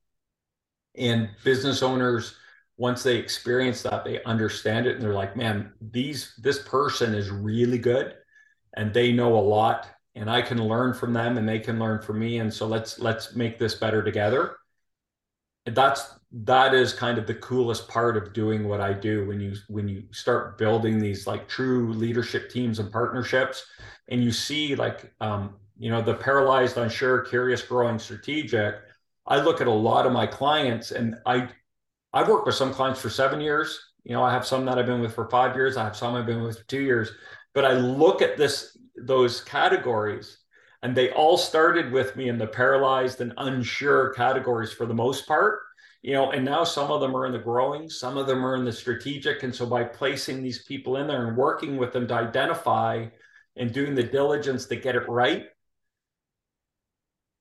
[0.96, 2.34] And business owners,
[2.76, 7.30] once they experience that, they understand it, and they're like, "Man, these this person is
[7.30, 8.14] really good."
[8.76, 12.00] and they know a lot and I can learn from them and they can learn
[12.00, 12.38] from me.
[12.38, 14.56] And so let's let's make this better together.
[15.66, 16.08] And that's
[16.44, 19.88] that is kind of the coolest part of doing what I do when you when
[19.88, 23.64] you start building these like true leadership teams and partnerships
[24.08, 28.76] and you see like um, you know the paralyzed unsure curious growing strategic.
[29.26, 31.48] I look at a lot of my clients and I
[32.12, 33.80] I've worked with some clients for 7 years.
[34.04, 35.78] You know I have some that I've been with for 5 years.
[35.78, 37.12] I have some I've been with for 2 years.
[37.54, 40.38] But I look at this those categories
[40.82, 45.26] and they all started with me in the paralyzed and unsure categories for the most
[45.26, 45.60] part
[46.06, 48.54] you know and now some of them are in the growing some of them are
[48.54, 49.42] in the strategic.
[49.42, 53.06] And so by placing these people in there and working with them to identify
[53.56, 55.46] and doing the diligence to get it right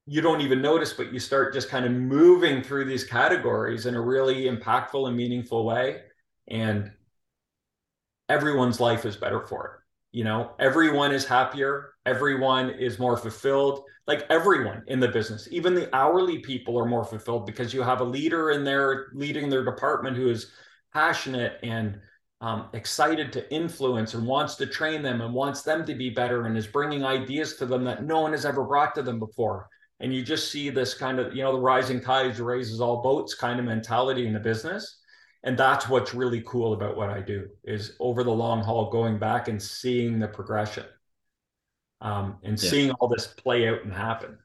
[0.08, 3.94] you don't even notice but you start just kind of moving through these categories in
[3.94, 6.02] a really impactful and meaningful way.
[6.48, 6.92] And
[8.30, 9.85] everyone's life is better for it
[10.16, 15.76] you know everyone is happier everyone is more fulfilled like everyone in the business even
[15.76, 19.66] the hourly people are more fulfilled because you have a leader in there leading their
[19.66, 20.52] department who is
[20.94, 22.00] passionate and
[22.40, 26.46] um, excited to influence and wants to train them and wants them to be better
[26.46, 29.68] and is bringing ideas to them that no one has ever brought to them before.
[30.00, 33.34] And you just see this kind of you know the rising tides raises all boats
[33.34, 35.00] kind of mentality in the business
[35.46, 39.20] and that's what's really cool about what I do is over the long haul going
[39.20, 40.86] back and seeing the progression
[42.02, 42.70] um, and yeah.
[42.70, 44.38] seeing all this play out and happen.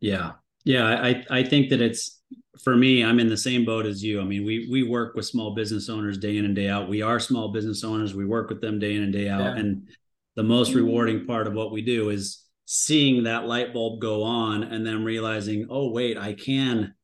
[0.00, 0.32] Yeah,
[0.64, 2.20] yeah, I I think that it's
[2.64, 3.04] for me.
[3.04, 4.20] I'm in the same boat as you.
[4.20, 6.88] I mean, we we work with small business owners day in and day out.
[6.88, 8.14] We are small business owners.
[8.14, 9.56] We work with them day in and day out, yeah.
[9.56, 9.88] and
[10.36, 14.62] the most rewarding part of what we do is seeing that light bulb go on
[14.62, 16.94] and then realizing, oh wait, I can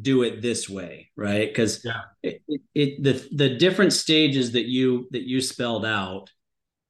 [0.00, 1.48] do it this way right?
[1.48, 2.02] Because yeah.
[2.22, 6.30] it, it, it, the the different stages that you that you spelled out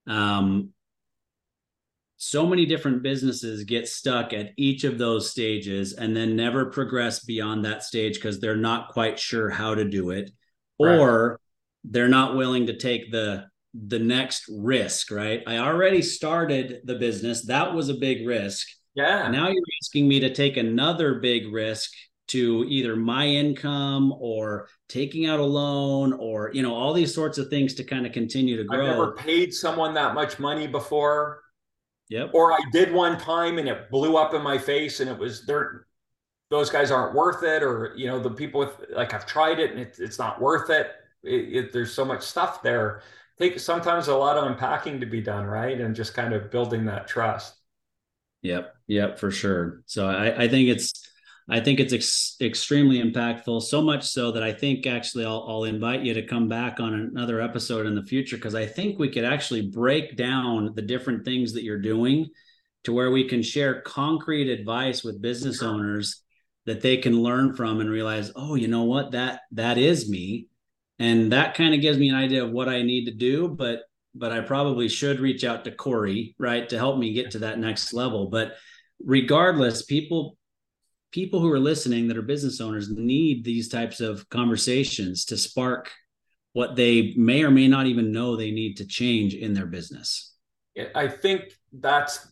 [0.06, 0.70] um
[2.18, 7.24] so many different businesses get stuck at each of those stages and then never progress
[7.24, 10.30] beyond that stage because they're not quite sure how to do it
[10.80, 10.98] right.
[10.98, 11.40] or
[11.84, 13.46] they're not willing to take the
[13.86, 15.42] the next risk right?
[15.46, 17.46] I already started the business.
[17.46, 18.66] That was a big risk.
[18.94, 19.30] Yeah.
[19.30, 21.92] Now you're asking me to take another big risk
[22.28, 27.38] to either my income or taking out a loan or you know all these sorts
[27.38, 28.80] of things to kind of continue to grow.
[28.80, 31.42] I've never paid someone that much money before.
[32.10, 32.30] Yep.
[32.32, 35.44] Or I did one time and it blew up in my face and it was
[35.44, 35.86] they're
[36.50, 39.72] those guys aren't worth it or you know the people with like I've tried it
[39.72, 40.90] and it, it's not worth it.
[41.22, 41.72] It, it.
[41.72, 43.02] There's so much stuff there.
[43.38, 45.80] Take sometimes a lot of unpacking to be done, right?
[45.80, 47.54] And just kind of building that trust.
[48.42, 48.74] Yep.
[48.86, 49.82] Yep, for sure.
[49.86, 51.07] So I, I think it's
[51.50, 55.64] I think it's ex- extremely impactful, so much so that I think actually I'll, I'll
[55.64, 59.08] invite you to come back on another episode in the future because I think we
[59.08, 62.28] could actually break down the different things that you're doing
[62.84, 66.22] to where we can share concrete advice with business owners
[66.66, 70.48] that they can learn from and realize, oh, you know what, that that is me,
[70.98, 73.80] and that kind of gives me an idea of what I need to do, but
[74.14, 77.58] but I probably should reach out to Corey, right, to help me get to that
[77.58, 78.28] next level.
[78.30, 78.54] But
[79.04, 80.37] regardless, people
[81.10, 85.90] people who are listening that are business owners need these types of conversations to spark
[86.52, 90.34] what they may or may not even know they need to change in their business.
[90.94, 92.28] I think that's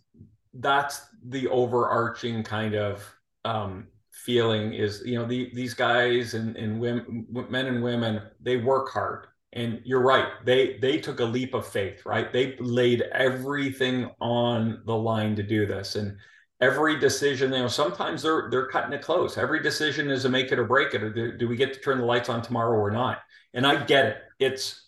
[0.54, 3.04] that's the overarching kind of
[3.44, 8.56] um, feeling is you know the, these guys and, and women, men and women they
[8.56, 9.28] work hard.
[9.52, 12.32] And you're right they they took a leap of faith right?
[12.32, 15.96] They laid everything on the line to do this.
[15.96, 16.18] And
[16.60, 19.36] every decision, you know, sometimes they're they're cutting it close.
[19.38, 21.02] Every decision is a make it or break it.
[21.02, 23.20] Or do, do we get to turn the lights on tomorrow or not?
[23.54, 24.16] And I get it.
[24.38, 24.86] It's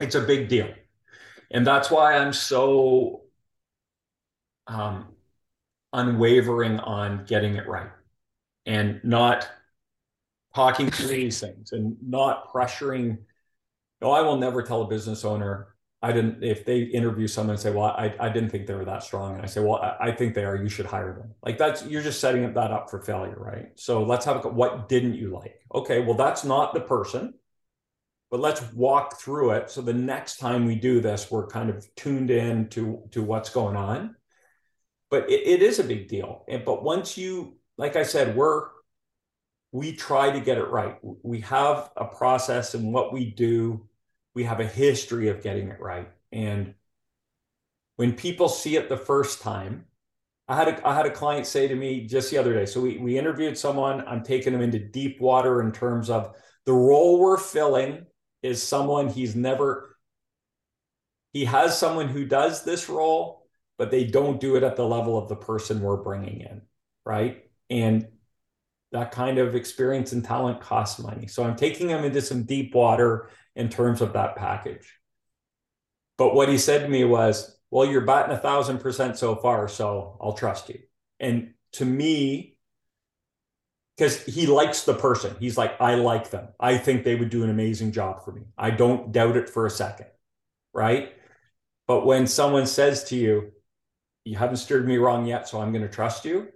[0.00, 0.72] it's a big deal.
[1.50, 3.22] And that's why I'm so
[4.66, 5.08] um,
[5.92, 7.90] unwavering on getting it right
[8.66, 9.48] and not
[10.54, 13.18] talking through these things and not pressuring.
[14.00, 15.71] No, I will never tell a business owner
[16.04, 18.84] I didn't, if they interview someone and say, well, I, I didn't think they were
[18.84, 19.34] that strong.
[19.36, 21.32] And I say, well, I, I think they are, you should hire them.
[21.44, 23.68] Like that's, you're just setting that up for failure, right?
[23.76, 25.60] So let's have a, what didn't you like?
[25.72, 27.34] Okay, well, that's not the person,
[28.32, 29.70] but let's walk through it.
[29.70, 33.50] So the next time we do this, we're kind of tuned in to, to what's
[33.50, 34.16] going on.
[35.08, 36.44] But it, it is a big deal.
[36.48, 38.70] And, but once you, like I said, we're,
[39.70, 40.96] we try to get it right.
[41.00, 43.88] We have a process and what we do
[44.34, 46.10] we have a history of getting it right.
[46.30, 46.74] And
[47.96, 49.86] when people see it the first time,
[50.48, 52.66] I had a I had a client say to me just the other day.
[52.66, 54.04] So we we interviewed someone.
[54.06, 56.34] I'm taking him into deep water in terms of
[56.66, 58.06] the role we're filling
[58.42, 59.96] is someone he's never
[61.32, 63.46] he has someone who does this role,
[63.78, 66.62] but they don't do it at the level of the person we're bringing in,
[67.06, 67.44] right?
[67.70, 68.06] And
[68.92, 71.26] that kind of experience and talent costs money.
[71.26, 74.98] So I'm taking him into some deep water in terms of that package.
[76.18, 79.68] But what he said to me was, well, you're batting a thousand percent so far,
[79.68, 80.78] so I'll trust you.
[81.18, 82.58] And to me,
[83.96, 86.48] because he likes the person, he's like, I like them.
[86.58, 88.42] I think they would do an amazing job for me.
[88.58, 90.06] I don't doubt it for a second.
[90.74, 91.12] Right.
[91.86, 93.52] But when someone says to you,
[94.24, 96.48] you haven't steered me wrong yet, so I'm going to trust you.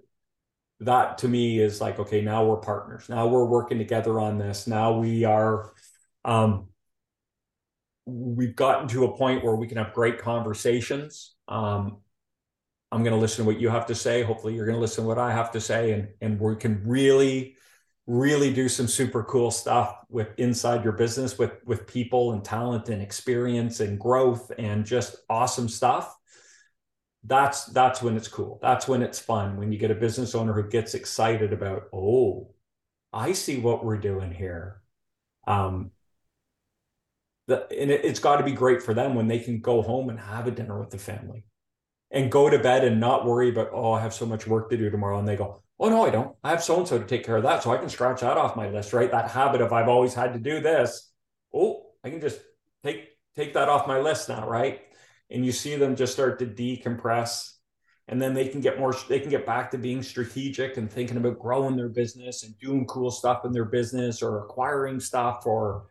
[0.80, 3.08] That to me is like, okay, now we're partners.
[3.08, 4.66] Now we're working together on this.
[4.66, 5.72] Now we are
[6.24, 6.68] um,
[8.06, 11.34] we've gotten to a point where we can have great conversations.
[11.48, 11.98] Um,
[12.92, 14.22] I'm going to listen to what you have to say.
[14.22, 16.82] Hopefully, you're going to listen to what I have to say, and and we can
[16.86, 17.56] really,
[18.06, 22.88] really do some super cool stuff with inside your business with with people and talent
[22.88, 26.16] and experience and growth and just awesome stuff.
[27.24, 28.60] That's that's when it's cool.
[28.62, 29.56] That's when it's fun.
[29.56, 32.54] When you get a business owner who gets excited about, oh,
[33.12, 34.80] I see what we're doing here.
[35.48, 35.90] Um,
[37.46, 40.08] the, and it, it's got to be great for them when they can go home
[40.08, 41.44] and have a dinner with the family.
[42.10, 44.76] And go to bed and not worry about oh i have so much work to
[44.76, 46.36] do tomorrow and they go oh no i don't.
[46.44, 48.36] I have so and so to take care of that so i can scratch that
[48.36, 49.10] off my list right?
[49.10, 51.12] That habit of i've always had to do this.
[51.52, 52.40] Oh i can just
[52.84, 54.82] take take that off my list now right?
[55.30, 57.56] And you see them just start to decompress
[58.06, 61.16] and then they can get more they can get back to being strategic and thinking
[61.16, 65.86] about growing their business and doing cool stuff in their business or acquiring stuff or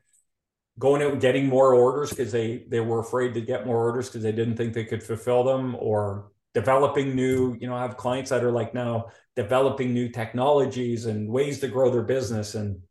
[0.77, 4.09] going out and getting more orders because they they were afraid to get more orders
[4.09, 7.97] because they didn't think they could fulfill them or developing new, you know, I have
[7.97, 12.55] clients that are like now developing new technologies and ways to grow their business.
[12.55, 12.81] And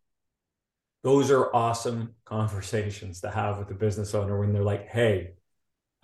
[1.02, 5.32] those are awesome conversations to have with the business owner when they're like, hey,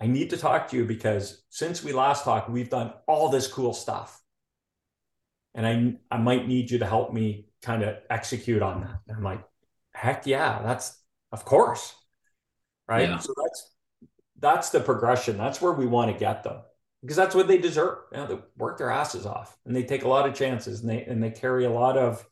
[0.01, 3.47] I need to talk to you because since we last talked, we've done all this
[3.47, 4.19] cool stuff.
[5.53, 8.99] And I I might need you to help me kind of execute on that.
[9.07, 9.43] And I'm like,
[9.93, 10.97] heck yeah, that's
[11.31, 11.95] of course.
[12.87, 13.09] Right.
[13.09, 13.19] Yeah.
[13.19, 13.71] So that's
[14.39, 15.37] that's the progression.
[15.37, 16.61] That's where we want to get them
[17.01, 17.99] because that's what they deserve.
[18.11, 20.89] You know, they work their asses off and they take a lot of chances and
[20.89, 22.25] they and they carry a lot of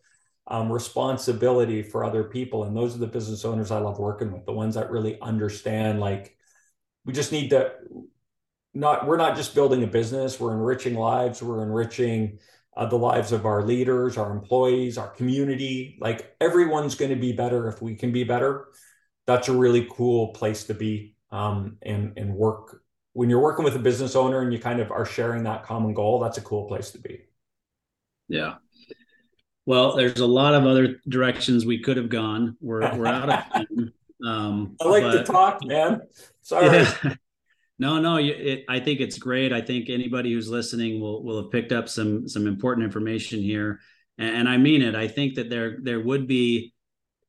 [0.47, 2.63] um, responsibility for other people.
[2.63, 5.99] And those are the business owners I love working with, the ones that really understand.
[5.99, 6.35] Like,
[7.05, 7.71] we just need to
[8.73, 9.07] not.
[9.07, 10.39] We're not just building a business.
[10.39, 11.41] We're enriching lives.
[11.41, 12.39] We're enriching
[12.75, 15.97] uh, the lives of our leaders, our employees, our community.
[15.99, 18.67] Like everyone's going to be better if we can be better.
[19.29, 22.81] That's a really cool place to be um, and and work
[23.13, 25.93] when you're working with a business owner and you kind of are sharing that common
[25.93, 27.25] goal, that's a cool place to be.
[28.27, 28.55] Yeah.
[29.65, 32.57] Well, there's a lot of other directions we could have gone.
[32.59, 33.93] We're we're out of time.
[34.25, 36.01] Um, I like but, to talk, man.
[36.41, 36.65] Sorry.
[36.65, 37.13] Yeah.
[37.81, 38.17] No, no.
[38.17, 39.53] It, I think it's great.
[39.53, 43.79] I think anybody who's listening will will have picked up some some important information here,
[44.17, 44.95] and, and I mean it.
[44.95, 46.73] I think that there there would be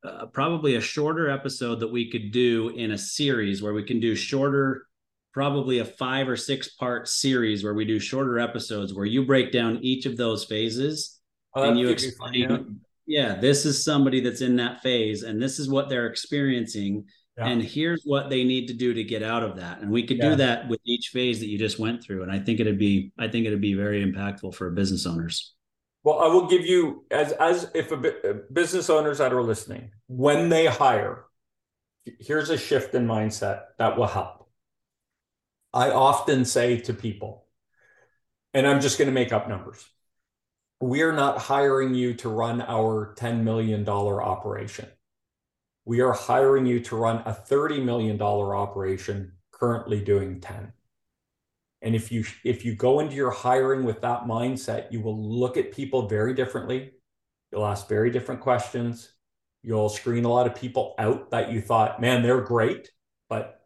[0.03, 4.01] uh, probably a shorter episode that we could do in a series where we can
[4.01, 4.87] do shorter
[5.33, 9.53] probably a five or six part series where we do shorter episodes where you break
[9.53, 11.21] down each of those phases
[11.55, 13.35] oh, and you explain yeah.
[13.37, 17.05] this is somebody that's in that phase and this is what they're experiencing
[17.37, 17.47] yeah.
[17.47, 20.19] and here's what they need to do to get out of that and we could
[20.19, 20.31] yeah.
[20.31, 23.13] do that with each phase that you just went through and i think it'd be
[23.19, 25.55] i think it'd be very impactful for business owners
[26.03, 29.91] well i will give you as as if a uh, business owners that are listening
[30.07, 31.25] when they hire
[32.19, 34.41] here's a shift in mindset that will help
[35.73, 37.47] I often say to people,
[38.53, 39.85] and I'm just going to make up numbers.
[40.81, 44.89] We are not hiring you to run our $10 million operation.
[45.85, 50.73] We are hiring you to run a $30 million operation currently doing 10.
[51.83, 55.57] And if you if you go into your hiring with that mindset, you will look
[55.57, 56.93] at people very differently.
[57.51, 59.13] You'll ask very different questions.
[59.63, 62.91] You'll screen a lot of people out that you thought, man, they're great,
[63.29, 63.63] but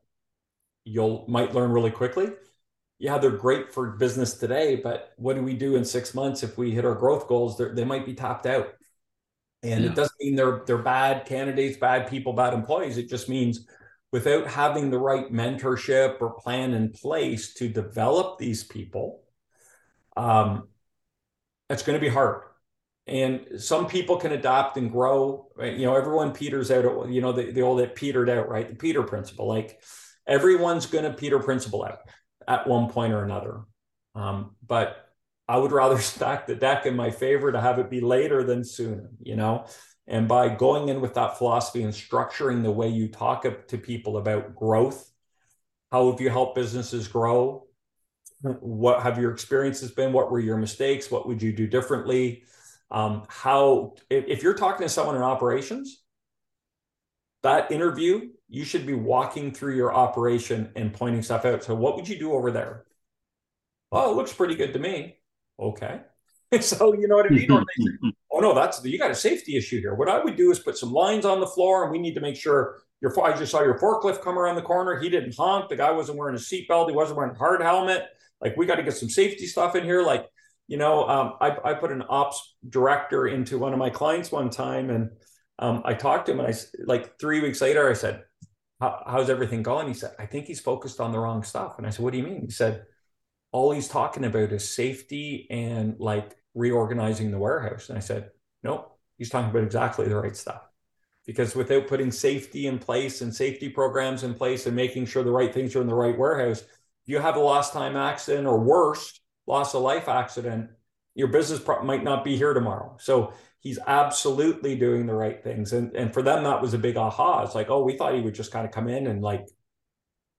[0.84, 2.30] you'll might learn really quickly.
[2.98, 6.56] Yeah, they're great for business today, but what do we do in six months if
[6.56, 7.58] we hit our growth goals?
[7.58, 8.68] They might be topped out,
[9.62, 9.90] and yeah.
[9.90, 12.96] it doesn't mean they're they're bad candidates, bad people, bad employees.
[12.96, 13.66] It just means
[14.14, 19.24] without having the right mentorship or plan in place to develop these people,
[20.16, 20.68] um,
[21.68, 22.42] it's going to be hard.
[23.08, 25.48] And some people can adapt and grow.
[25.56, 25.76] Right?
[25.76, 27.10] You know, everyone peters out.
[27.10, 28.68] You know, the, the old it petered out, right?
[28.68, 29.82] The Peter principle, like
[30.28, 31.98] everyone's going to Peter Principle out
[32.46, 33.62] at one point or another.
[34.14, 35.08] Um, but
[35.48, 38.62] I would rather stack the deck in my favor to have it be later than
[38.62, 39.66] sooner, you know?
[40.06, 44.18] And by going in with that philosophy and structuring the way you talk to people
[44.18, 45.10] about growth,
[45.90, 47.66] how have you helped businesses grow?
[48.42, 50.12] What have your experiences been?
[50.12, 51.10] What were your mistakes?
[51.10, 52.44] What would you do differently?
[52.90, 56.02] Um, how, if you're talking to someone in operations,
[57.42, 61.64] that interview you should be walking through your operation and pointing stuff out.
[61.64, 62.84] So, what would you do over there?
[63.90, 65.16] Oh, it looks pretty good to me.
[65.58, 66.00] Okay.
[66.60, 67.48] so, you know what I mean?
[68.34, 69.94] oh, no, that's you got a safety issue here.
[69.94, 72.20] What I would do is put some lines on the floor, and we need to
[72.20, 73.18] make sure your.
[73.24, 74.98] I just saw your forklift come around the corner.
[74.98, 75.68] He didn't honk.
[75.68, 76.88] The guy wasn't wearing a seatbelt.
[76.88, 78.04] He wasn't wearing a hard helmet.
[78.40, 80.02] Like, we got to get some safety stuff in here.
[80.02, 80.26] Like,
[80.66, 84.50] you know, um, I, I put an ops director into one of my clients one
[84.50, 85.10] time, and
[85.58, 86.54] um, I talked to him, and I
[86.84, 88.24] like three weeks later, I said,
[88.80, 89.88] how's everything going?
[89.88, 91.78] He said, I think he's focused on the wrong stuff.
[91.78, 92.42] And I said, what do you mean?
[92.42, 92.84] He said,
[93.52, 97.88] all he's talking about is safety and like reorganizing the warehouse.
[97.88, 98.30] And I said,
[98.62, 100.62] nope, he's talking about exactly the right stuff.
[101.26, 105.30] Because without putting safety in place and safety programs in place and making sure the
[105.30, 106.64] right things are in the right warehouse,
[107.06, 110.70] you have a lost time accident or worse, loss of life accident,
[111.14, 112.96] your business might not be here tomorrow.
[113.00, 115.72] So he's absolutely doing the right things.
[115.72, 117.42] And and for them, that was a big aha.
[117.42, 119.46] It's like, oh, we thought he would just kind of come in and like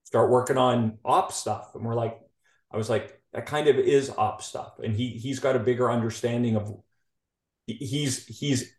[0.03, 1.72] start working on op stuff.
[1.74, 2.20] And we're like,
[2.72, 4.80] I was like, that kind of is op stuff.
[4.84, 6.76] And he he's got a bigger understanding of
[7.68, 8.74] he's he's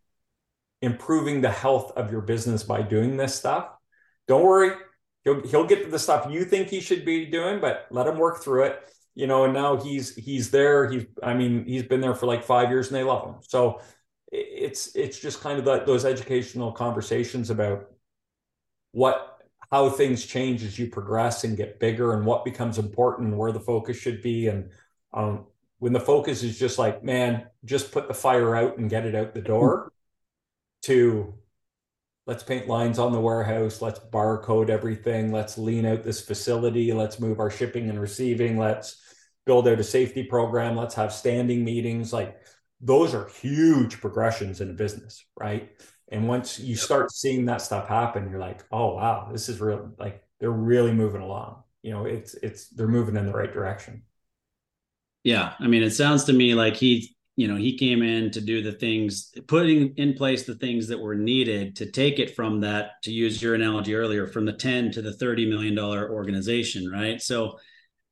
[0.83, 3.69] improving the health of your business by doing this stuff.
[4.27, 4.73] Don't worry.
[5.25, 8.19] He'll, he'll get to the stuff you think he should be doing, but let him
[8.19, 8.83] work through it
[9.17, 10.89] you know, and now he's he's there.
[10.91, 13.37] He's I mean, he's been there for like five years and they love him.
[13.41, 13.81] So
[14.31, 17.91] it's it's just kind of that those educational conversations about
[18.93, 19.36] what
[19.77, 23.53] how things change as you progress and get bigger and what becomes important and where
[23.53, 24.71] the focus should be and
[25.13, 25.47] Um,
[25.79, 29.15] when the focus is just like, man, just put the fire out and get it
[29.15, 29.93] out the door,
[30.83, 31.35] to
[32.27, 37.21] let's paint lines on the warehouse, let's barcode everything, let's lean out this facility, let's
[37.21, 39.01] move our shipping and receiving, let's
[39.45, 42.13] build out a safety program, let's have standing meetings.
[42.13, 42.37] Like
[42.81, 45.71] those are huge progressions in a business, right?
[46.09, 49.93] And once you start seeing that stuff happen, you're like, oh wow, this is real
[49.99, 51.63] like they're really moving along.
[51.83, 54.03] You know, it's it's they're moving in the right direction.
[55.25, 55.55] Yeah.
[55.59, 58.63] I mean, it sounds to me like he, you know, he came in to do
[58.63, 63.03] the things, putting in place the things that were needed to take it from that,
[63.03, 67.21] to use your analogy earlier, from the 10 to the $30 million organization, right?
[67.21, 67.59] So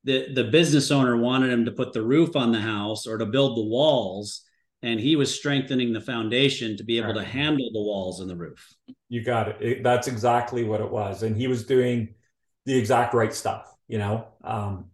[0.04, 3.26] the the business owner wanted him to put the roof on the house or to
[3.26, 4.43] build the walls
[4.84, 7.24] and he was strengthening the foundation to be able right.
[7.24, 8.74] to handle the walls and the roof
[9.08, 9.56] you got it.
[9.60, 9.82] it.
[9.82, 12.14] that's exactly what it was and he was doing
[12.66, 14.86] the exact right stuff you know um,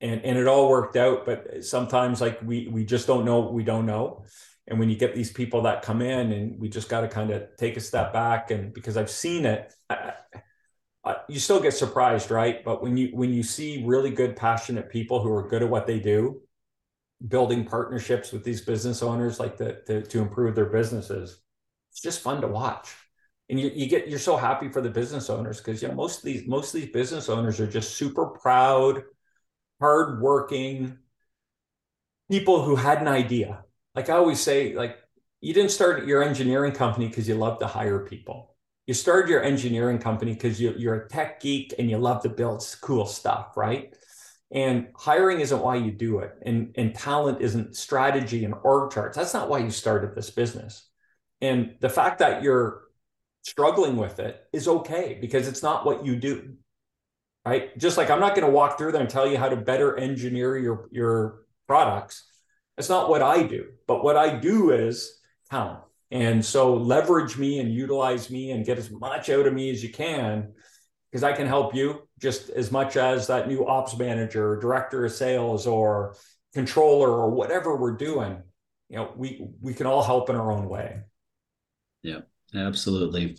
[0.00, 3.52] and and it all worked out but sometimes like we we just don't know what
[3.54, 4.24] we don't know
[4.68, 7.30] and when you get these people that come in and we just got to kind
[7.30, 10.14] of take a step back and because i've seen it I,
[11.04, 12.64] uh, you still get surprised, right?
[12.64, 15.86] But when you when you see really good, passionate people who are good at what
[15.86, 16.40] they do,
[17.28, 21.40] building partnerships with these business owners, like the, the to improve their businesses,
[21.90, 22.94] it's just fun to watch.
[23.48, 26.18] And you, you get you're so happy for the business owners because you know most
[26.18, 29.02] of these most of these business owners are just super proud,
[29.80, 30.98] hardworking
[32.30, 33.64] people who had an idea.
[33.94, 34.96] Like I always say, like
[35.40, 38.52] you didn't start your engineering company because you love to hire people
[38.86, 42.28] you started your engineering company because you, you're a tech geek and you love to
[42.28, 43.94] build cool stuff, right?
[44.52, 49.16] And hiring isn't why you do it, and, and talent isn't strategy and org charts.
[49.16, 50.88] That's not why you started this business.
[51.40, 52.82] And the fact that you're
[53.42, 56.54] struggling with it is okay because it's not what you do,
[57.46, 57.76] right?
[57.78, 59.96] Just like I'm not going to walk through there and tell you how to better
[59.96, 62.28] engineer your your products.
[62.76, 65.18] It's not what I do, but what I do is
[65.50, 65.80] talent
[66.12, 69.82] and so leverage me and utilize me and get as much out of me as
[69.82, 70.52] you can
[71.12, 75.12] because I can help you just as much as that new ops manager, director of
[75.12, 76.16] sales, or
[76.54, 78.42] controller, or whatever we're doing.
[78.88, 81.00] You know, we we can all help in our own way.
[82.02, 82.20] Yeah,
[82.54, 83.36] absolutely.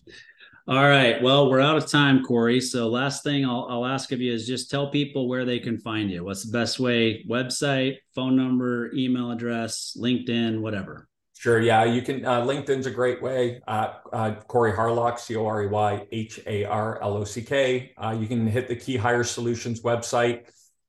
[0.65, 1.21] All right.
[1.21, 2.61] Well, we're out of time, Corey.
[2.61, 5.77] So last thing I'll, I'll ask of you is just tell people where they can
[5.77, 6.23] find you.
[6.23, 7.25] What's the best way?
[7.29, 11.09] Website, phone number, email address, LinkedIn, whatever.
[11.43, 11.59] Sure.
[11.59, 12.23] Yeah, you can.
[12.23, 13.59] Uh, LinkedIn's a great way.
[13.67, 17.41] Uh, uh, Corey Harlock, C O R E Y H A R L O C
[17.41, 17.91] K.
[17.97, 20.45] Uh, you can hit the KeyHire Solutions website,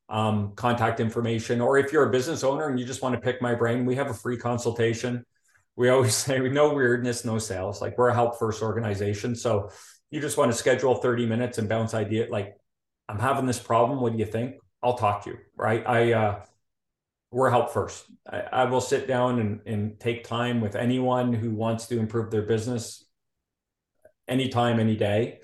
[0.09, 3.43] um, contact information, or if you're a business owner and you just want to pick
[3.43, 5.25] my brain, we have a free consultation.
[5.75, 7.83] We always say no weirdness, no sales.
[7.83, 9.35] Like we're a help first organization.
[9.35, 9.71] So
[10.13, 12.29] you just want to schedule 30 minutes and bounce idea.
[12.31, 12.55] Like
[13.09, 14.01] I'm having this problem.
[14.01, 14.55] What do you think?
[14.85, 15.39] I'll talk to you.
[15.57, 15.85] Right.
[15.85, 16.45] I uh,
[17.35, 18.05] we're help first.
[18.31, 22.31] I, I, will sit down and, and take time with anyone who wants to improve
[22.31, 23.05] their business
[24.29, 25.41] anytime, any day.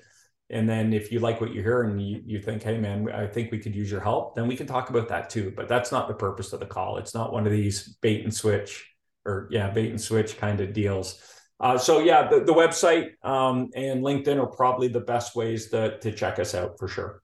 [0.49, 3.27] And then if you like what you hear and you, you think, hey man, I
[3.27, 5.51] think we could use your help, then we can talk about that too.
[5.53, 6.97] But that's not the purpose of the call.
[6.97, 8.87] It's not one of these bait and switch
[9.25, 11.21] or yeah, bait and switch kind of deals.
[11.59, 15.99] Uh, so yeah, the, the website um, and LinkedIn are probably the best ways to,
[15.99, 17.21] to check us out for sure.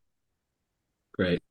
[1.15, 1.41] Great.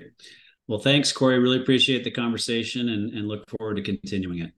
[0.69, 1.39] Well, thanks, Corey.
[1.39, 4.53] Really appreciate the conversation and, and look forward to continuing it.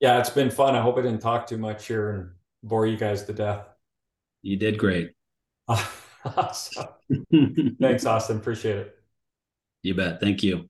[0.00, 0.74] Yeah, it's been fun.
[0.74, 2.30] I hope I didn't talk too much here and
[2.62, 3.66] bore you guys to death.
[4.42, 5.12] You did great.
[5.68, 6.86] awesome.
[7.80, 8.38] Thanks, Austin.
[8.38, 8.96] Appreciate it.
[9.82, 10.20] You bet.
[10.20, 10.68] Thank you.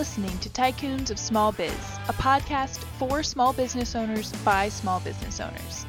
[0.00, 1.74] Listening to Tycoons of Small Biz,
[2.08, 5.84] a podcast for small business owners by small business owners.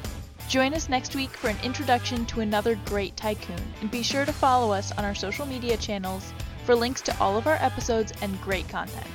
[0.50, 4.32] Join us next week for an introduction to another great tycoon, and be sure to
[4.34, 6.30] follow us on our social media channels
[6.66, 9.06] for links to all of our episodes and great content.